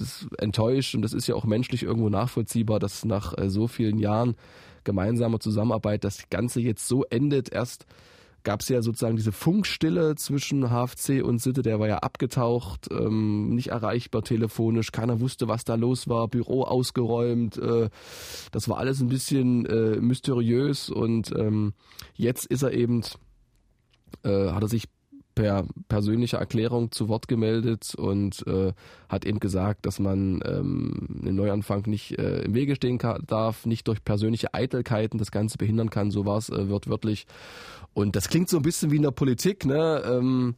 ist 0.00 0.28
enttäuscht 0.38 0.94
und 0.94 1.02
das 1.02 1.12
ist 1.12 1.26
ja 1.26 1.34
auch 1.34 1.44
menschlich 1.44 1.82
irgendwo 1.82 2.08
nachvollziehbar, 2.08 2.78
dass 2.78 3.04
nach 3.04 3.36
äh, 3.36 3.50
so 3.50 3.66
vielen 3.66 3.98
Jahren 3.98 4.36
gemeinsamer 4.84 5.40
Zusammenarbeit 5.40 6.04
das 6.04 6.30
Ganze 6.30 6.60
jetzt 6.60 6.88
so 6.88 7.04
endet. 7.04 7.52
Erst 7.52 7.86
gab 8.42 8.60
es 8.60 8.68
ja 8.68 8.80
sozusagen 8.80 9.16
diese 9.16 9.32
Funkstille 9.32 10.14
zwischen 10.14 10.70
HFC 10.70 11.22
und 11.22 11.40
Sitte, 11.40 11.62
der 11.62 11.78
war 11.78 11.88
ja 11.88 11.98
abgetaucht, 11.98 12.88
ähm, 12.90 13.54
nicht 13.54 13.68
erreichbar 13.68 14.22
telefonisch, 14.22 14.92
keiner 14.92 15.20
wusste, 15.20 15.48
was 15.48 15.64
da 15.64 15.74
los 15.74 16.08
war, 16.08 16.28
Büro 16.28 16.62
ausgeräumt, 16.62 17.58
äh, 17.58 17.90
das 18.52 18.68
war 18.68 18.78
alles 18.78 19.00
ein 19.00 19.08
bisschen 19.08 19.66
äh, 19.66 20.00
mysteriös 20.00 20.88
und 20.88 21.32
ähm, 21.36 21.74
jetzt 22.14 22.46
ist 22.46 22.62
er 22.62 22.72
eben, 22.72 23.02
äh, 24.22 24.50
hat 24.50 24.62
er 24.62 24.68
sich 24.68 24.84
per 25.40 25.64
persönlicher 25.88 26.36
Erklärung 26.36 26.92
zu 26.92 27.08
Wort 27.08 27.26
gemeldet 27.26 27.94
und 27.94 28.46
äh, 28.46 28.74
hat 29.08 29.24
eben 29.24 29.40
gesagt, 29.40 29.86
dass 29.86 29.98
man 29.98 30.42
ähm, 30.44 31.08
einen 31.22 31.34
Neuanfang 31.34 31.84
nicht 31.86 32.18
äh, 32.18 32.42
im 32.42 32.52
Wege 32.52 32.76
stehen 32.76 32.98
darf, 33.26 33.64
nicht 33.64 33.88
durch 33.88 34.04
persönliche 34.04 34.52
Eitelkeiten 34.52 35.16
das 35.16 35.30
Ganze 35.30 35.56
behindern 35.56 35.88
kann, 35.88 36.10
so 36.10 36.26
war 36.26 36.36
es 36.36 36.50
äh, 36.50 36.68
wortwörtlich. 36.68 37.26
Und 37.94 38.16
das 38.16 38.28
klingt 38.28 38.50
so 38.50 38.58
ein 38.58 38.62
bisschen 38.62 38.90
wie 38.90 38.96
in 38.96 39.02
der 39.02 39.12
Politik, 39.12 39.64
ne? 39.64 40.02
ähm, 40.04 40.56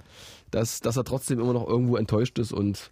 dass, 0.50 0.80
dass 0.80 0.96
er 0.96 1.04
trotzdem 1.04 1.38
immer 1.38 1.52
noch 1.52 1.68
irgendwo 1.68 1.94
enttäuscht 1.96 2.40
ist 2.40 2.52
und 2.52 2.90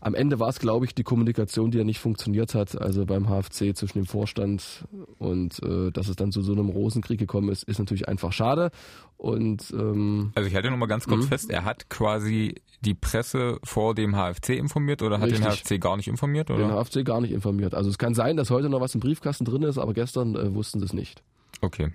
am 0.00 0.14
Ende 0.14 0.38
war 0.38 0.48
es, 0.48 0.58
glaube 0.58 0.84
ich, 0.84 0.94
die 0.94 1.02
Kommunikation, 1.02 1.70
die 1.70 1.78
ja 1.78 1.84
nicht 1.84 1.98
funktioniert 1.98 2.54
hat, 2.54 2.80
also 2.80 3.06
beim 3.06 3.28
HFC 3.28 3.76
zwischen 3.76 3.98
dem 3.98 4.06
Vorstand 4.06 4.84
und 5.18 5.62
äh, 5.62 5.90
dass 5.90 6.08
es 6.08 6.16
dann 6.16 6.32
zu 6.32 6.42
so 6.42 6.52
einem 6.52 6.68
Rosenkrieg 6.68 7.18
gekommen 7.18 7.48
ist, 7.48 7.62
ist 7.64 7.78
natürlich 7.78 8.08
einfach 8.08 8.32
schade. 8.32 8.70
Und 9.16 9.72
ähm, 9.72 10.32
also 10.34 10.48
ich 10.48 10.54
halte 10.54 10.70
noch 10.70 10.76
mal 10.76 10.86
ganz 10.86 11.06
kurz 11.06 11.24
mh. 11.24 11.28
fest, 11.28 11.50
er 11.50 11.64
hat 11.64 11.88
quasi 11.88 12.54
die 12.82 12.94
Presse 12.94 13.58
vor 13.64 13.94
dem 13.94 14.14
HFC 14.14 14.50
informiert 14.50 15.02
oder 15.02 15.18
hat 15.18 15.30
Richtig. 15.30 15.44
den 15.44 15.50
HFC 15.50 15.80
gar 15.80 15.96
nicht 15.96 16.08
informiert? 16.08 16.50
Oder? 16.50 16.68
Den 16.68 16.84
HFC 16.84 17.04
gar 17.04 17.20
nicht 17.20 17.32
informiert. 17.32 17.74
Also 17.74 17.88
es 17.90 17.98
kann 17.98 18.14
sein, 18.14 18.36
dass 18.36 18.50
heute 18.50 18.68
noch 18.68 18.80
was 18.80 18.94
im 18.94 19.00
Briefkasten 19.00 19.44
drin 19.44 19.62
ist, 19.62 19.78
aber 19.78 19.94
gestern 19.94 20.34
äh, 20.34 20.54
wussten 20.54 20.80
sie 20.80 20.84
es 20.86 20.92
nicht. 20.92 21.22
Okay. 21.60 21.90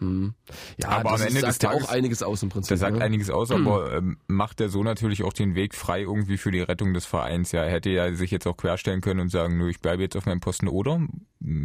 Hm. 0.00 0.32
Ja, 0.78 0.88
aber 0.88 1.12
am 1.12 1.20
Ende 1.20 1.40
sagt 1.40 1.46
des 1.46 1.58
Tages, 1.58 1.84
auch 1.84 1.92
einiges 1.92 2.22
aus 2.22 2.42
im 2.42 2.48
Prinzip. 2.48 2.68
Der 2.70 2.78
sagt 2.78 2.96
ne? 2.96 3.04
einiges 3.04 3.28
aus, 3.28 3.50
aber 3.50 3.92
ähm, 3.92 4.16
macht 4.28 4.60
er 4.62 4.70
so 4.70 4.82
natürlich 4.82 5.22
auch 5.24 5.34
den 5.34 5.54
Weg 5.54 5.74
frei 5.74 6.00
irgendwie 6.00 6.38
für 6.38 6.50
die 6.50 6.60
Rettung 6.60 6.94
des 6.94 7.04
Vereins. 7.04 7.52
Ja, 7.52 7.64
er 7.64 7.70
hätte 7.70 7.90
ja 7.90 8.14
sich 8.14 8.30
jetzt 8.30 8.46
auch 8.46 8.56
querstellen 8.56 9.02
können 9.02 9.20
und 9.20 9.28
sagen, 9.28 9.58
nö, 9.58 9.68
ich 9.68 9.80
bleibe 9.80 10.02
jetzt 10.02 10.16
auf 10.16 10.24
meinem 10.24 10.40
Posten 10.40 10.68
oder 10.68 11.06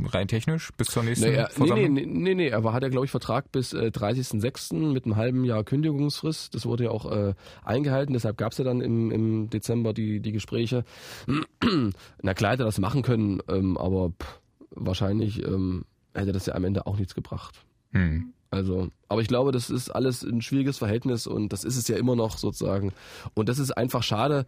rein 0.06 0.27
technisch 0.27 0.72
bis 0.77 0.88
zur 0.88 1.04
nächsten 1.04 1.32
naja, 1.32 1.48
Versammlung? 1.48 1.94
Nee, 1.94 2.06
nee, 2.06 2.34
nee, 2.34 2.36
nee, 2.36 2.48
er 2.50 2.74
hat 2.74 2.84
ja 2.84 2.89
glaube 2.89 3.06
ich 3.06 3.12
Vertrag 3.12 3.54
bis 3.54 3.72
äh, 3.72 3.88
30.06. 3.88 4.92
mit 4.92 5.06
einem 5.06 5.15
halben 5.15 5.46
Jahr 5.46 5.63
Kündigungsfrist. 5.63 6.54
Das 6.54 6.65
wurde 6.65 6.86
ja 6.86 6.92
auch 6.92 7.10
äh, 7.10 7.36
eingehalten, 7.63 8.12
deshalb 8.12 8.38
gab 8.38 8.51
es 8.51 8.58
ja 8.58 8.65
dann 8.65 8.82
im, 8.82 9.12
im 9.12 9.50
Dezember 9.50 9.94
die, 9.94 10.20
die 10.20 10.34
Gespräche. 10.34 10.84
Na 12.22 12.34
klar 12.34 12.51
hätte 12.51 12.63
er 12.63 12.68
das 12.68 12.80
machen 12.80 13.01
können, 13.01 13.42
ähm, 13.48 13.77
aber 13.77 14.10
pff, 14.10 14.42
wahrscheinlich 14.72 15.42
ähm, 15.46 15.86
hätte 16.13 16.34
das 16.34 16.48
ja 16.48 16.56
am 16.56 16.65
Ende 16.65 16.86
auch 16.86 16.98
nichts 16.98 17.15
gebracht. 17.15 17.65
Hm. 17.96 18.34
Also 18.52 18.90
Aber 19.10 19.22
ich 19.22 19.28
glaube, 19.28 19.52
das 19.52 19.70
ist 19.70 19.90
alles 19.90 20.24
ein 20.24 20.42
schwieriges 20.42 20.78
Verhältnis 20.78 21.28
und 21.28 21.52
das 21.52 21.64
ist 21.64 21.78
es 21.78 21.88
ja 21.88 21.98
immer 21.98 22.16
noch 22.16 22.38
sozusagen. 22.38 22.94
Und 23.34 23.50
das 23.50 23.60
ist 23.60 23.72
einfach 23.72 24.02
schade, 24.02 24.46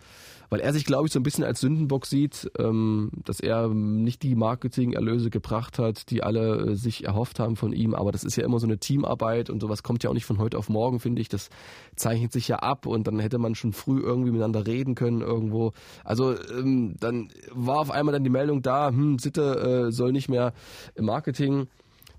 weil 0.49 0.61
er 0.61 0.71
sich, 0.71 0.85
glaube 0.85 1.07
ich, 1.07 1.13
so 1.13 1.19
ein 1.19 1.23
bisschen 1.23 1.43
als 1.43 1.59
Sündenbock 1.59 2.05
sieht, 2.05 2.49
ähm, 2.57 3.11
dass 3.25 3.39
er 3.39 3.67
nicht 3.67 4.23
die 4.23 4.35
Marketingerlöse 4.35 5.29
gebracht 5.29 5.77
hat, 5.77 6.09
die 6.09 6.23
alle 6.23 6.71
äh, 6.71 6.75
sich 6.75 7.03
erhofft 7.03 7.39
haben 7.39 7.57
von 7.57 7.73
ihm. 7.73 7.93
Aber 7.93 8.11
das 8.11 8.23
ist 8.23 8.37
ja 8.37 8.45
immer 8.45 8.59
so 8.59 8.67
eine 8.67 8.77
Teamarbeit 8.77 9.49
und 9.49 9.59
sowas 9.59 9.83
kommt 9.83 10.03
ja 10.03 10.09
auch 10.09 10.13
nicht 10.13 10.25
von 10.25 10.37
heute 10.39 10.57
auf 10.57 10.69
morgen, 10.69 10.99
finde 10.99 11.21
ich. 11.21 11.27
Das 11.27 11.49
zeichnet 11.95 12.31
sich 12.31 12.47
ja 12.47 12.57
ab 12.57 12.85
und 12.85 13.07
dann 13.07 13.19
hätte 13.19 13.39
man 13.39 13.55
schon 13.55 13.73
früh 13.73 13.99
irgendwie 13.99 14.31
miteinander 14.31 14.65
reden 14.65 14.95
können 14.95 15.21
irgendwo. 15.21 15.73
Also 16.05 16.33
ähm, 16.57 16.95
dann 16.99 17.29
war 17.51 17.79
auf 17.79 17.91
einmal 17.91 18.13
dann 18.13 18.23
die 18.23 18.29
Meldung 18.29 18.61
da, 18.61 18.87
hm, 18.87 19.19
Sitte 19.19 19.87
äh, 19.87 19.91
soll 19.91 20.13
nicht 20.13 20.29
mehr 20.29 20.53
im 20.95 21.05
Marketing 21.05 21.67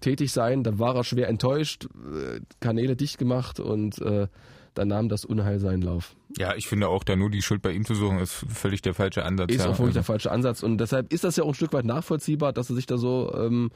tätig 0.00 0.32
sein. 0.32 0.62
Da 0.62 0.78
war 0.78 0.94
er 0.96 1.04
schwer 1.04 1.28
enttäuscht, 1.28 1.86
äh, 1.86 2.40
Kanäle 2.60 2.96
dicht 2.96 3.18
gemacht 3.18 3.60
und 3.60 4.00
äh, 4.00 4.28
dann 4.74 4.88
nahm 4.88 5.08
das 5.08 5.24
Unheil 5.24 5.58
seinen 5.58 5.82
Lauf. 5.82 6.14
Ja, 6.36 6.54
ich 6.54 6.68
finde 6.68 6.88
auch, 6.88 7.02
da 7.02 7.16
nur 7.16 7.30
die 7.30 7.42
Schuld 7.42 7.62
bei 7.62 7.72
ihm 7.72 7.84
zu 7.84 7.94
suchen, 7.94 8.18
ist 8.18 8.44
völlig 8.48 8.82
der 8.82 8.94
falsche 8.94 9.24
Ansatz. 9.24 9.50
Ist 9.50 9.64
ja. 9.64 9.70
auch 9.70 9.76
völlig 9.76 9.94
der 9.94 10.00
Also, 10.00 10.12
falsche 10.12 10.30
Ansatz 10.30 10.62
und 10.62 10.78
deshalb 10.78 11.12
ist 11.12 11.24
das 11.24 11.36
ja 11.36 11.44
auch 11.44 11.48
ein 11.48 11.54
Stück 11.54 11.72
weit 11.72 11.84
nachvollziehbar, 11.84 12.52
dass 12.52 12.70
er 12.70 12.76
sich 12.76 12.86
da 12.86 12.96
so 12.96 13.32
ähm, 13.34 13.70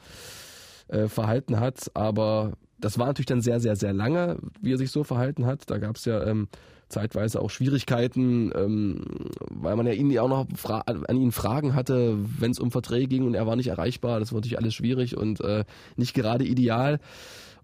äh, 0.93 1.07
verhalten 1.07 1.59
hat, 1.59 1.91
aber 1.93 2.53
das 2.79 2.99
war 2.99 3.07
natürlich 3.07 3.27
dann 3.27 3.41
sehr, 3.41 3.59
sehr, 3.59 3.75
sehr 3.75 3.93
lange, 3.93 4.37
wie 4.61 4.73
er 4.73 4.77
sich 4.77 4.91
so 4.91 5.03
verhalten 5.03 5.45
hat. 5.45 5.69
Da 5.69 5.77
gab 5.77 5.95
es 5.95 6.05
ja 6.05 6.25
ähm, 6.25 6.49
zeitweise 6.89 7.41
auch 7.41 7.49
Schwierigkeiten, 7.49 8.51
ähm, 8.55 9.29
weil 9.49 9.75
man 9.75 9.87
ja 9.87 9.93
ihn 9.93 10.11
ja 10.11 10.21
auch 10.21 10.29
noch 10.29 10.47
fra 10.55 10.79
an 10.81 11.17
ihn 11.17 11.31
Fragen 11.31 11.75
hatte, 11.75 12.17
wenn 12.39 12.51
es 12.51 12.59
um 12.59 12.71
Verträge 12.71 13.07
ging 13.07 13.25
und 13.25 13.33
er 13.33 13.47
war 13.47 13.55
nicht 13.55 13.67
erreichbar. 13.67 14.19
Das 14.19 14.31
war 14.31 14.37
natürlich 14.37 14.57
alles 14.57 14.73
schwierig 14.73 15.17
und 15.17 15.41
äh, 15.41 15.63
nicht 15.95 16.13
gerade 16.13 16.45
ideal. 16.45 16.99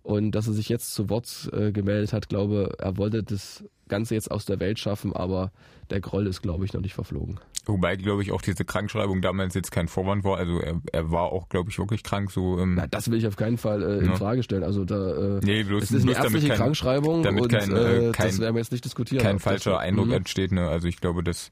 Und 0.10 0.32
dass 0.32 0.48
er 0.48 0.54
sich 0.54 0.70
jetzt 0.70 0.96
zu 0.96 1.08
Wort 1.12 1.52
äh, 1.54 1.72
gemeldet 1.72 2.14
hat, 2.14 2.30
glaube, 2.30 2.74
er 2.80 2.98
wollte 2.98 3.22
das 3.22 3.64
Ganze 3.90 4.16
jetzt 4.16 4.32
aus 4.32 4.44
der 4.44 4.60
Welt 4.60 4.80
schaffen, 4.80 5.14
aber 5.14 5.52
der 5.92 6.00
Groll 6.02 6.26
ist, 6.26 6.42
glaube 6.42 6.66
ich, 6.66 6.74
noch 6.74 6.82
nicht 6.82 6.96
verflogen. 6.96 7.40
Wobei, 7.68 7.96
glaube 7.96 8.24
ich, 8.24 8.32
auch 8.32 8.42
diese 8.42 8.66
Krankschreibung 8.66 9.22
damals 9.22 9.54
jetzt 9.54 9.72
kein 9.72 9.88
Vorwand 9.88 10.24
war. 10.24 10.38
Also 10.38 10.60
er, 10.62 10.82
er 10.92 11.12
war 11.12 11.26
auch, 11.32 11.48
glaube 11.48 11.70
ich, 11.70 11.78
wirklich 11.78 12.02
krank. 12.02 12.32
So, 12.32 12.58
ähm, 12.58 12.74
Na, 12.74 12.88
das 12.88 13.12
will 13.12 13.20
ich 13.20 13.28
auf 13.28 13.36
keinen 13.36 13.58
Fall 13.60 13.84
äh, 13.84 14.00
in 14.00 14.06
Ja. 14.06 14.16
Frage 14.16 14.42
stellen. 14.42 14.64
Also 14.64 14.84
da 14.84 15.38
äh, 15.38 15.42
nee, 15.44 15.62
bloß, 15.64 15.84
es 15.84 15.92
ist 15.92 16.02
eine 16.04 16.14
ärztliche 16.14 16.48
kein, 16.48 16.58
Krankschreibung 16.58 17.22
damit 17.22 17.44
und 17.44 17.52
kein, 17.52 17.76
äh, 17.76 18.08
äh, 18.08 18.12
kein- 18.12 18.28
das 18.30 18.40
werden 18.40 18.56
wir 18.56 18.62
jetzt 18.62 18.72
nicht 18.72 18.86
diskutieren. 18.86 19.22
kein 19.22 19.38
falscher 19.38 19.78
Eindruck 19.80 20.08
Mhm. 20.08 20.14
entsteht. 20.14 20.52
Ne? 20.52 20.68
Also 20.68 20.88
ich 20.88 21.00
glaube, 21.00 21.24
das 21.24 21.52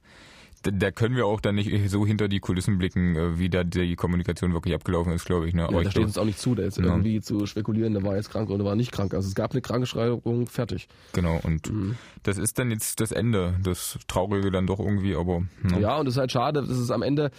da, 0.64 0.92
können 0.92 1.16
wir 1.16 1.26
auch 1.26 1.40
dann 1.42 1.56
nicht 1.56 1.90
so 1.90 2.06
hinter 2.06 2.28
die 2.28 2.40
Kulissen 2.40 2.78
blicken, 2.78 3.16
äh, 3.16 3.40
wie 3.40 3.50
da 3.50 3.64
die 3.64 3.96
Kommunikation 3.96 4.54
wirklich 4.54 4.74
abgelaufen 4.76 5.14
ist, 5.14 5.26
glaube 5.26 5.48
ich. 5.48 5.54
Ne? 5.54 5.68
Ja, 5.72 5.82
da 5.84 5.92
steht 5.92 6.04
uns 6.04 6.18
auch 6.18 6.26
nicht 6.26 6.40
zu, 6.40 6.56
da 6.56 6.64
jetzt 6.64 6.78
Ja. 6.78 6.86
irgendwie 6.86 7.22
zu 7.22 7.46
spekulieren, 7.46 7.94
der 7.94 8.04
war 8.04 8.16
jetzt 8.16 8.30
krank 8.30 8.50
oder 8.50 8.66
war 8.66 8.76
nicht 8.76 8.92
krank. 8.92 9.14
Also 9.14 9.28
es 9.28 9.36
gab 9.36 9.52
eine 9.52 9.62
Krankschreibung, 9.62 10.48
fertig. 10.48 10.88
genau. 11.14 11.40
Und 11.44 11.72
Mhm. 11.72 11.96
das 12.24 12.38
ist 12.38 12.60
dann 12.60 12.72
jetzt 12.72 13.00
das 13.00 13.12
Ende, 13.12 13.56
das 13.64 13.98
Traurige 14.08 14.52
dann 14.52 14.68
doch 14.68 14.80
irgendwie. 14.80 15.16
Aber 15.16 15.44
ne? 15.64 15.80
Ja, 15.80 15.98
und 15.98 16.08
es 16.08 16.16
ist 16.16 16.20
halt 16.20 16.32
schade, 16.32 16.62
dass 16.62 16.78
es 16.78 16.92
am 16.92 17.02
Ende 17.02 17.32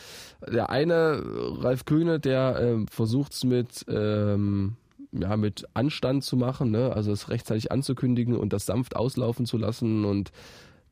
der 0.46 0.70
eine, 0.70 1.22
Ralf 1.60 1.84
Kühne, 1.84 2.20
der 2.20 2.58
ähm, 2.60 2.86
versucht 2.88 3.32
es 3.32 3.44
mit, 3.44 3.84
ähm, 3.88 4.76
ja, 5.12 5.36
mit 5.36 5.64
Anstand 5.74 6.22
zu 6.22 6.36
machen, 6.36 6.70
ne? 6.70 6.92
also 6.94 7.10
es 7.12 7.30
rechtzeitig 7.30 7.72
anzukündigen 7.72 8.36
und 8.36 8.52
das 8.52 8.66
sanft 8.66 8.94
auslaufen 8.94 9.46
zu 9.46 9.56
lassen 9.56 10.04
und 10.04 10.30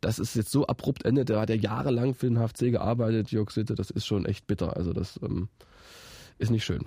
das 0.07 0.21
ist 0.21 0.37
jetzt 0.37 0.53
so 0.53 0.67
abrupt 0.69 1.05
endet. 1.05 1.31
Der 1.31 1.41
hat 1.41 1.51
ja 1.51 1.57
jahrelang 1.57 2.15
für 2.15 2.29
den 2.29 2.39
HFC 2.39 2.71
gearbeitet, 2.71 3.33
Jörg 3.33 3.51
Sitte, 3.51 3.75
das 3.75 3.91
ist 3.91 4.07
schon 4.07 4.25
echt 4.25 4.47
bitter. 4.47 4.77
Also 4.77 4.93
das 4.93 5.19
ähm, 5.21 5.49
ist 6.39 6.51
nicht 6.51 6.65
schön. 6.65 6.85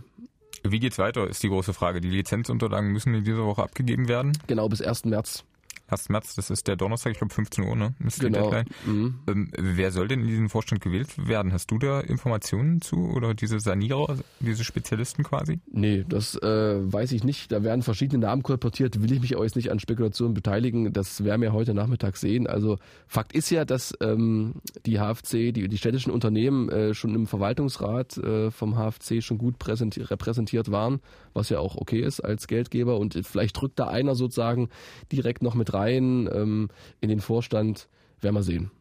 Wie 0.64 0.80
geht's 0.80 0.98
weiter, 0.98 1.28
ist 1.28 1.44
die 1.44 1.50
große 1.50 1.74
Frage. 1.74 2.00
Die 2.00 2.10
Lizenzunterlagen 2.10 2.92
müssen 2.92 3.14
in 3.14 3.26
dieser 3.26 3.46
Woche 3.46 3.64
abgegeben 3.64 4.08
werden. 4.08 4.38
Genau, 4.48 4.70
bis 4.70 4.82
1. 4.82 5.04
März. 5.06 5.44
1. 5.92 6.10
März, 6.10 6.36
das 6.36 6.50
ist 6.50 6.68
der 6.68 6.76
Donnerstag, 6.76 7.12
ich 7.12 7.18
glaube 7.18 7.34
15 7.34 7.64
Uhr, 7.64 7.76
ne? 7.76 7.94
Ist 8.06 8.20
Genau. 8.20 8.52
Mhm. 8.86 9.16
Ähm, 9.28 9.52
wer 9.58 9.92
soll 9.92 10.08
denn 10.08 10.22
in 10.22 10.28
diesen 10.28 10.50
Vorstand 10.50 10.82
gewählt 10.82 11.28
werden? 11.28 11.52
Hast 11.52 11.72
du 11.72 11.80
da 11.80 12.00
Informationen 12.00 12.82
zu 12.82 13.10
oder 13.10 13.34
diese 13.34 13.60
Sanierer, 13.60 14.18
diese 14.40 14.64
Spezialisten 14.64 15.24
quasi? 15.24 15.60
Nee, 15.72 16.06
das 16.08 16.36
äh, 16.36 16.46
weiß 16.94 17.12
ich 17.14 17.24
nicht. 17.24 17.52
Da 17.52 17.64
werden 17.64 17.82
verschiedene 17.82 18.26
Namen 18.26 18.44
kolportiert. 18.44 19.02
Will 19.02 19.12
ich 19.12 19.22
mich 19.22 19.36
auch 19.36 19.44
jetzt 19.44 19.56
nicht 19.56 19.72
an 19.72 19.80
Spekulationen 19.80 20.34
beteiligen. 20.34 20.94
Das 20.94 21.24
werden 21.24 21.42
wir 21.42 21.54
heute 21.54 21.74
Nachmittag 21.74 22.18
sehen. 22.18 22.48
Also 22.48 22.78
Fakt 23.08 23.34
ist 23.34 23.50
ja, 23.50 23.66
dass 23.66 23.94
ähm, 24.02 24.56
die 24.86 25.00
HFC, 25.00 25.54
die, 25.54 25.68
die 25.68 25.78
städtischen 25.78 26.12
Unternehmen 26.12 26.70
äh, 26.70 26.94
schon 26.94 27.16
im 27.16 27.28
Verwaltungsrat 27.28 28.18
äh, 28.18 28.52
vom 28.52 28.76
HFC 28.76 29.24
schon 29.24 29.38
gut 29.38 29.58
präsenti 29.60 30.02
repräsentiert 30.02 30.72
waren, 30.72 31.00
was 31.34 31.50
ja 31.50 31.60
auch 31.60 31.76
okay 31.76 32.02
ist 32.02 32.20
als 32.20 32.48
Geldgeber. 32.48 32.98
Und 32.98 33.20
vielleicht 33.24 33.60
drückt 33.60 33.80
da 33.80 33.88
einer 33.88 34.16
sozusagen 34.16 34.70
direkt 35.12 35.42
noch 35.42 35.56
mit 35.56 35.74
rein 35.74 35.79
ähm, 35.88 36.70
in 37.02 37.10
den 37.10 37.22
Vorstand. 37.22 37.88
Werden 38.22 38.36
wir 38.36 38.44
sehen. 38.44 38.72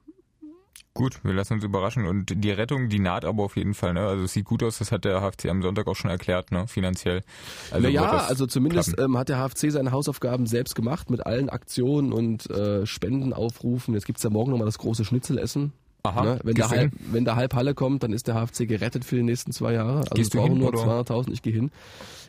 Gut, 0.99 1.21
wir 1.23 1.33
lassen 1.33 1.55
uns 1.55 1.65
überraschen. 1.65 2.07
Und 2.07 2.43
die 2.43 2.51
Rettung, 2.51 2.89
die 2.89 2.99
naht 2.99 3.25
aber 3.25 3.45
auf 3.45 3.57
jeden 3.57 3.75
Fall. 3.75 3.95
Ne? 3.95 4.01
Also 4.01 4.25
es 4.25 4.33
sieht 4.33 4.47
gut 4.47 4.65
aus, 4.65 4.79
das 4.79 4.91
hat 4.91 5.05
der 5.05 5.21
HFC 5.21 5.47
am 5.49 5.63
Sonntag 5.63 5.87
auch 5.87 5.95
schon 5.95 6.11
erklärt, 6.11 6.51
ne? 6.51 6.67
finanziell. 6.67 7.23
Also 7.71 7.87
naja, 7.87 8.27
also 8.27 8.47
zumindest 8.47 8.99
ähm, 8.99 9.17
hat 9.17 9.29
der 9.29 9.39
HFC 9.39 9.71
seine 9.71 9.93
Hausaufgaben 9.93 10.47
selbst 10.47 10.75
gemacht 10.75 11.09
mit 11.09 11.25
allen 11.25 11.51
Aktionen 11.51 12.13
und 12.13 12.51
äh, 12.51 12.85
Spendenaufrufen. 12.85 13.95
Jetzt 13.95 14.07
gibt's 14.07 14.25
ja 14.25 14.31
morgen 14.31 14.51
nochmal 14.51 14.67
das 14.67 14.79
große 14.79 15.05
Schnitzelessen. 15.05 15.73
Aha, 16.05 16.23
Ne? 16.23 16.39
Wenn, 16.45 16.55
der 16.55 16.71
halb, 16.71 16.93
wenn 17.13 17.25
der 17.25 17.37
halb 17.37 17.55
Halle 17.55 17.75
kommt, 17.75 18.03
dann 18.03 18.13
ist 18.13 18.29
der 18.29 18.35
HFC 18.37 18.67
gerettet 18.69 19.05
für 19.05 19.17
die 19.17 19.23
nächsten 19.23 19.53
zwei 19.53 19.73
Jahre. 19.73 19.99
Also 19.99 20.15
Gehst 20.15 20.33
du 20.35 20.41
hin, 20.43 20.57
nur 20.59 20.69
oder? 20.69 20.79
200.000, 21.01 21.33
ich 21.33 21.43
gehe 21.43 21.53
hin. 21.53 21.71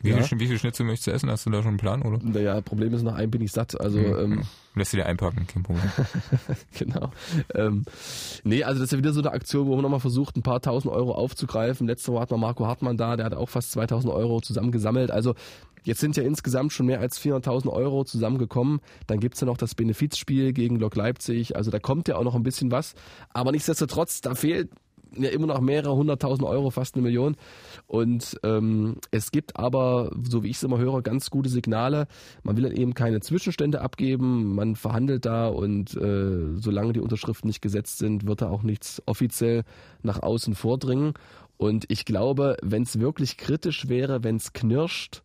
Wie, 0.02 0.10
Ja. 0.10 0.22
viel, 0.22 0.40
wie 0.40 0.46
viel 0.46 0.58
Schnitzel 0.58 0.84
möchtest 0.84 1.06
du 1.06 1.10
essen? 1.12 1.30
Hast 1.30 1.46
du 1.46 1.50
da 1.50 1.58
schon 1.58 1.68
einen 1.68 1.76
Plan, 1.78 2.02
oder? 2.02 2.18
Naja, 2.22 2.60
Problem 2.62 2.92
ist, 2.94 3.02
nach 3.02 3.14
einem 3.14 3.30
bin 3.30 3.42
ich 3.42 3.52
satt. 3.52 3.80
Also 3.80 3.98
Mhm. 3.98 4.18
ähm, 4.18 4.42
Lässt 4.74 4.92
du 4.92 4.98
dir 4.98 5.06
einpacken, 5.06 5.46
kein 5.48 5.64
Problem. 5.64 5.90
genau. 6.78 7.10
Ähm, 7.54 7.84
nee, 8.44 8.62
also 8.62 8.78
das 8.78 8.86
ist 8.86 8.92
ja 8.92 8.98
wieder 8.98 9.12
so 9.12 9.20
eine 9.20 9.32
Aktion, 9.32 9.66
wo 9.66 9.74
man 9.74 9.82
nochmal 9.82 10.00
versucht, 10.00 10.36
ein 10.36 10.42
paar 10.42 10.60
tausend 10.60 10.94
Euro 10.94 11.12
aufzugreifen. 11.12 11.88
Letzte 11.88 12.12
Woche 12.12 12.22
hat 12.22 12.30
man 12.30 12.40
Marco 12.40 12.66
Hartmann 12.66 12.96
da, 12.96 13.16
der 13.16 13.26
hat 13.26 13.34
auch 13.34 13.48
fast 13.48 13.72
2000 13.72 14.12
Euro 14.12 14.40
zusammengesammelt. 14.40 15.10
Also 15.10 15.34
jetzt 15.82 16.00
sind 16.00 16.16
ja 16.16 16.22
insgesamt 16.22 16.72
schon 16.72 16.86
mehr 16.86 17.00
als 17.00 17.20
400.000 17.20 17.68
Euro 17.68 18.04
zusammengekommen. 18.04 18.80
Dann 19.08 19.18
gibt's 19.18 19.40
ja 19.40 19.46
noch 19.46 19.56
das 19.56 19.74
Benefizspiel 19.74 20.52
gegen 20.52 20.76
Lok 20.76 20.94
Leipzig. 20.94 21.56
Also 21.56 21.72
da 21.72 21.80
kommt 21.80 22.06
ja 22.06 22.16
auch 22.16 22.24
noch 22.24 22.36
ein 22.36 22.44
bisschen 22.44 22.70
was. 22.70 22.94
Aber 23.30 23.50
nichtsdestotrotz, 23.50 24.20
da 24.20 24.36
fehlt 24.36 24.70
ja 25.16 25.30
immer 25.30 25.46
noch 25.46 25.60
mehrere 25.60 25.94
hunderttausend 25.94 26.46
Euro, 26.46 26.70
fast 26.70 26.94
eine 26.94 27.02
Million. 27.02 27.36
Und 27.86 28.38
ähm, 28.42 28.96
es 29.10 29.30
gibt 29.30 29.56
aber, 29.56 30.10
so 30.22 30.42
wie 30.42 30.48
ich 30.50 30.56
es 30.56 30.62
immer 30.62 30.78
höre, 30.78 31.02
ganz 31.02 31.30
gute 31.30 31.48
Signale. 31.48 32.06
Man 32.42 32.56
will 32.56 32.78
eben 32.78 32.94
keine 32.94 33.20
Zwischenstände 33.20 33.80
abgeben, 33.80 34.54
man 34.54 34.76
verhandelt 34.76 35.24
da 35.26 35.48
und 35.48 35.96
äh, 35.96 36.56
solange 36.56 36.92
die 36.92 37.00
Unterschriften 37.00 37.48
nicht 37.48 37.62
gesetzt 37.62 37.98
sind, 37.98 38.26
wird 38.26 38.42
da 38.42 38.50
auch 38.50 38.62
nichts 38.62 39.02
offiziell 39.06 39.64
nach 40.02 40.22
außen 40.22 40.54
vordringen. 40.54 41.14
Und 41.60 41.84
ich 41.88 42.06
glaube, 42.06 42.56
wenn 42.62 42.84
es 42.84 43.00
wirklich 43.00 43.36
kritisch 43.36 43.86
wäre, 43.86 44.24
wenn 44.24 44.36
es 44.36 44.54
knirscht, 44.54 45.20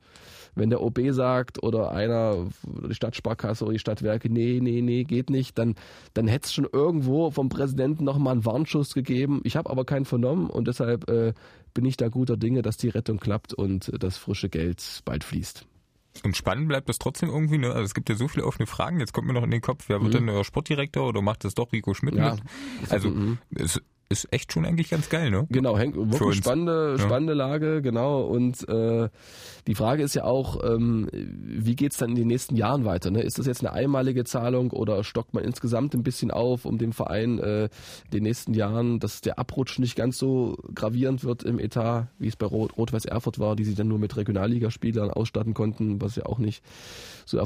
wenn 0.54 0.69
der 0.69 0.82
OB 0.82 1.00
sagt 1.12 1.63
oder 1.63 1.91
einer, 1.91 2.48
die 2.89 2.93
Stadtsparkasse 2.93 3.63
oder 3.63 3.71
die 3.71 3.80
Stadtwerke, 3.80 4.30
nee, 4.30 4.60
nee, 4.62 4.82
nee, 4.82 5.06
geht 5.06 5.30
nicht, 5.30 5.58
dann, 5.58 5.76
dann 6.13 6.28
hätte 6.28 6.48
es 6.48 6.54
schon 6.54 6.67
irgendwo 6.69 7.32
vom 7.32 7.48
Präsidenten 7.48 8.04
nochmal 8.04 8.34
einen 8.34 8.43
Warnschuss 8.43 8.93
gegeben. 8.93 9.39
Ich 9.45 9.56
habe 9.56 9.69
aber 9.69 9.86
keinen 9.86 10.04
vernommen 10.04 10.50
und 10.50 10.67
deshalb 10.67 11.10
äh, 11.10 11.32
bin 11.74 11.86
ich 11.86 11.95
da 11.95 12.10
guter 12.10 12.36
Dinge, 12.36 12.62
dass 12.63 12.76
die 12.76 12.89
Rettung 12.89 13.17
klappt 13.17 13.54
und 13.54 13.89
das 13.98 14.17
frische 14.17 14.50
Geld 14.50 15.04
bald 15.06 15.24
fließt. 15.24 15.65
Und 16.26 16.36
spannend 16.36 16.67
bleibt 16.67 16.89
das 16.89 16.98
trotzdem 16.98 17.30
irgendwie, 17.30 17.60
ne? 17.60 17.67
Also 17.67 17.84
es 17.84 17.93
gibt 17.93 18.10
ja 18.10 18.15
so 18.15 18.28
viele 18.28 18.45
offene 18.45 18.67
Fragen. 18.67 19.00
Jetzt 19.00 19.13
kommt 19.13 19.28
mir 19.28 19.34
noch 19.34 19.43
in 19.43 19.52
den 19.52 19.62
Kopf, 19.62 19.86
wer 19.88 20.02
wird 20.02 20.15
denn 20.15 20.28
euer 20.30 20.43
Sportdirektor 20.43 21.08
oder 21.08 21.21
macht 21.21 21.45
das 21.45 21.54
doch 21.54 21.71
Rico 21.71 21.93
Schmidt 21.93 22.15
Mhm. 22.15 22.19
Ja. 22.19 22.32
mit? 22.82 22.91
Also 22.91 23.13
es 23.56 23.82
ist 24.10 24.32
echt 24.32 24.54
schon 24.54 24.65
eigentlich 24.65 24.89
ganz 24.89 25.10
geil, 25.10 25.32
ne? 25.32 25.48
Genau, 25.50 25.78
hängt 25.78 25.96
wirklich 25.96 26.22
uns. 26.22 26.36
spannende, 26.38 26.96
Ja. 26.98 27.04
spannende 27.04 27.34
Lage, 27.34 27.82
genau. 27.82 28.22
Und 28.22 28.68
äh, 28.70 29.10
die 29.68 29.74
Frage 29.76 30.04
ist 30.04 30.13
ja 30.13 30.26
auch, 30.26 30.63
ähm, 30.63 31.10
wie 31.12 31.76
geht's 31.76 31.98
dann 31.98 32.10
in 32.12 32.15
den 32.15 32.28
nächsten 32.28 32.56
Jahren 32.56 32.86
weiter? 32.86 33.10
Ne? 33.10 33.22
Ist 33.22 33.39
das 33.39 33.48
jetzt 33.48 33.62
eine 33.65 33.74
einmalige 33.74 34.24
Zahlung 34.24 34.70
oder 34.72 35.04
stockt 35.04 35.34
man 35.34 35.44
insgesamt 35.44 35.96
ein 35.96 36.04
bisschen 36.04 36.30
auf, 36.30 36.65
um 36.65 36.78
dem 36.78 36.91
Verein 36.94 37.39
äh, 37.39 37.63
in 37.65 37.70
den 38.13 38.24
nächsten 38.24 38.54
Jahren, 38.54 39.00
dass 39.00 39.22
der 39.22 39.39
Abrutsch 39.39 39.80
nicht 39.80 39.96
ganz 39.96 40.20
so 40.20 40.56
gravierend 40.76 41.24
wird 41.24 41.41
im 41.44 41.58
Etat, 41.60 42.08
wie 42.20 42.28
es 42.28 42.36
bei 42.36 42.46
Rot- 42.46 42.78
Rot-Weiß 42.78 43.06
Erfurt 43.06 43.39
war, 43.39 43.56
die 43.56 43.63
sich 43.63 43.76
dann 43.76 43.88
nur 43.88 43.98
mit 44.00 44.15
Regionalligaspielern 44.15 45.10
ausstatten 45.10 45.54
konnten, 45.56 46.00
was 46.02 46.15
ja 46.15 46.26
auch 46.28 46.38
nicht 46.38 46.63
so 47.26 47.39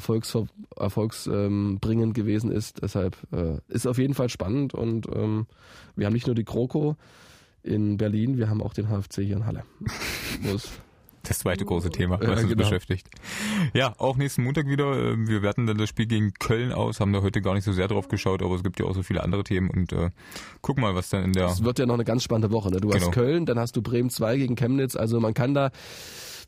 erfolgsbringend 0.75 1.83
ähm, 2.07 2.13
gewesen 2.13 2.51
ist. 2.51 2.81
Deshalb 2.81 3.15
äh, 3.31 3.59
ist 3.69 3.87
auf 3.87 3.97
jeden 3.97 4.13
Fall 4.13 4.29
spannend 4.29 4.73
und 4.73 5.07
ähm, 5.15 5.47
wir 5.95 6.05
haben 6.05 6.13
nicht 6.13 6.27
nur 6.27 6.35
die 6.35 6.43
Kroko 6.49 6.95
in 7.63 7.97
Berlin, 7.97 8.37
wir 8.37 8.49
haben 8.49 8.61
auch 8.63 8.73
den 8.73 8.87
HFC 8.89 9.15
hier 9.21 9.37
in 9.37 9.45
Halle. 9.45 9.63
Das 11.23 11.39
zweite 11.39 11.65
große 11.65 11.89
Thema, 11.89 12.17
was 12.19 12.25
Ja, 12.25 12.31
uns 12.33 12.41
genau. 12.43 12.55
beschäftigt. 12.55 13.07
Ja, 13.73 13.93
auch 13.99 14.15
nächsten 14.15 14.41
Montag 14.43 14.67
wieder. 14.67 14.93
äh, 14.93 15.27
Wir 15.27 15.41
werten 15.41 15.67
dann 15.67 15.77
das 15.77 15.89
Spiel 15.89 16.07
gegen 16.07 16.33
Köln 16.33 16.71
aus, 16.71 17.01
haben 17.01 17.11
da 17.11 17.21
heute 17.21 17.41
gar 17.41 17.53
nicht 17.53 17.65
so 17.65 17.73
sehr 17.73 17.87
drauf 17.89 18.07
geschaut, 18.07 18.41
aber 18.41 18.55
es 18.55 18.63
gibt 18.63 18.79
ja 18.79 18.85
auch 18.85 18.95
so 18.95 19.03
viele 19.03 19.21
andere 19.21 19.43
Themen 19.43 19.69
und 19.69 19.91
äh, 19.91 20.09
guck 20.61 20.79
mal, 20.79 20.95
was 20.95 21.09
dann 21.09 21.25
in 21.25 21.33
der 21.33 21.47
Es 21.47 21.63
wird 21.63 21.77
ja 21.77 21.85
noch 21.85 21.95
eine 21.95 22.05
ganz 22.05 22.23
spannende 22.23 22.51
Woche. 22.51 22.71
Ne? 22.71 22.79
Du 22.79 22.87
Genau. 22.87 23.05
hast 23.07 23.11
Köln, 23.11 23.45
dann 23.45 23.59
hast 23.59 23.75
du 23.75 23.81
Bremen 23.81 24.09
2 24.09 24.37
gegen 24.37 24.55
Chemnitz. 24.55 24.95
Also 24.95 25.19
man 25.19 25.33
kann 25.33 25.53
da 25.53 25.71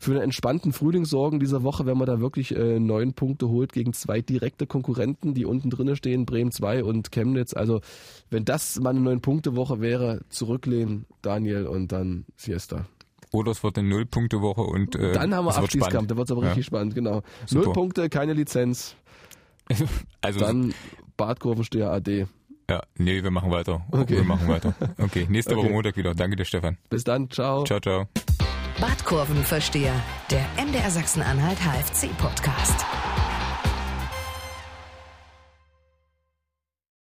für 0.01 0.11
einen 0.11 0.21
entspannten 0.21 0.73
Frühling 0.73 1.05
sorgen 1.05 1.39
dieser 1.39 1.61
Woche, 1.63 1.85
wenn 1.85 1.97
man 1.97 2.07
da 2.07 2.19
wirklich 2.19 2.55
äh, 2.55 2.79
neun 2.79 3.13
Punkte 3.13 3.47
holt 3.49 3.71
gegen 3.71 3.93
zwei 3.93 4.19
direkte 4.21 4.65
Konkurrenten, 4.65 5.33
die 5.35 5.45
unten 5.45 5.69
drinnen 5.69 5.95
stehen, 5.95 6.25
Bremen 6.25 6.51
2 6.51 6.83
und 6.83 7.11
Chemnitz. 7.11 7.53
Also 7.53 7.81
wenn 8.31 8.43
das 8.43 8.79
mal 8.79 8.89
eine 8.89 8.99
neun 8.99 9.21
Punkte 9.21 9.55
Woche 9.55 9.79
wäre, 9.79 10.21
zurücklehnen, 10.29 11.05
Daniel 11.21 11.67
und 11.67 11.91
dann 11.91 12.25
Siesta. 12.35 12.87
oder 13.31 13.51
es 13.51 13.63
wird 13.63 13.77
eine 13.77 13.87
Null-Punkte-Woche 13.89 14.61
und 14.61 14.95
äh, 14.95 15.11
Dann 15.13 15.35
haben 15.35 15.45
wir 15.45 15.53
spannend. 15.53 16.09
da 16.11 16.17
wird 16.17 16.27
es 16.27 16.31
aber 16.31 16.41
Ja. 16.41 16.47
richtig 16.49 16.65
spannend, 16.65 16.95
genau. 16.95 17.21
Super. 17.45 17.65
Null 17.65 17.73
Punkte, 17.73 18.09
keine 18.09 18.33
Lizenz, 18.33 18.95
Also 20.21 20.39
dann 20.39 20.73
Badkurvensteher 21.15 21.91
AD. 21.91 22.25
ja, 22.69 22.81
nee, 22.97 23.21
wir 23.23 23.31
machen 23.31 23.51
weiter. 23.51 23.85
Okay. 23.91 24.15
Wir 24.17 24.23
machen 24.23 24.47
weiter. 24.47 24.73
Okay, 24.97 25.27
nächste 25.29 25.55
Woche 25.55 25.65
Okay. 25.67 25.73
Montag 25.73 25.95
wieder. 25.95 26.15
Danke 26.15 26.35
dir, 26.37 26.45
Stefan. 26.45 26.77
Bis 26.89 27.03
dann, 27.03 27.29
ciao. 27.29 27.63
Ciao, 27.65 27.79
ciao. 27.79 28.07
Badkurvenversteher, 28.81 29.93
der 30.31 30.43
MDR 30.57 30.89
Sachsen-Anhalt 30.89 31.59
HFC-Podcast. 31.59 32.83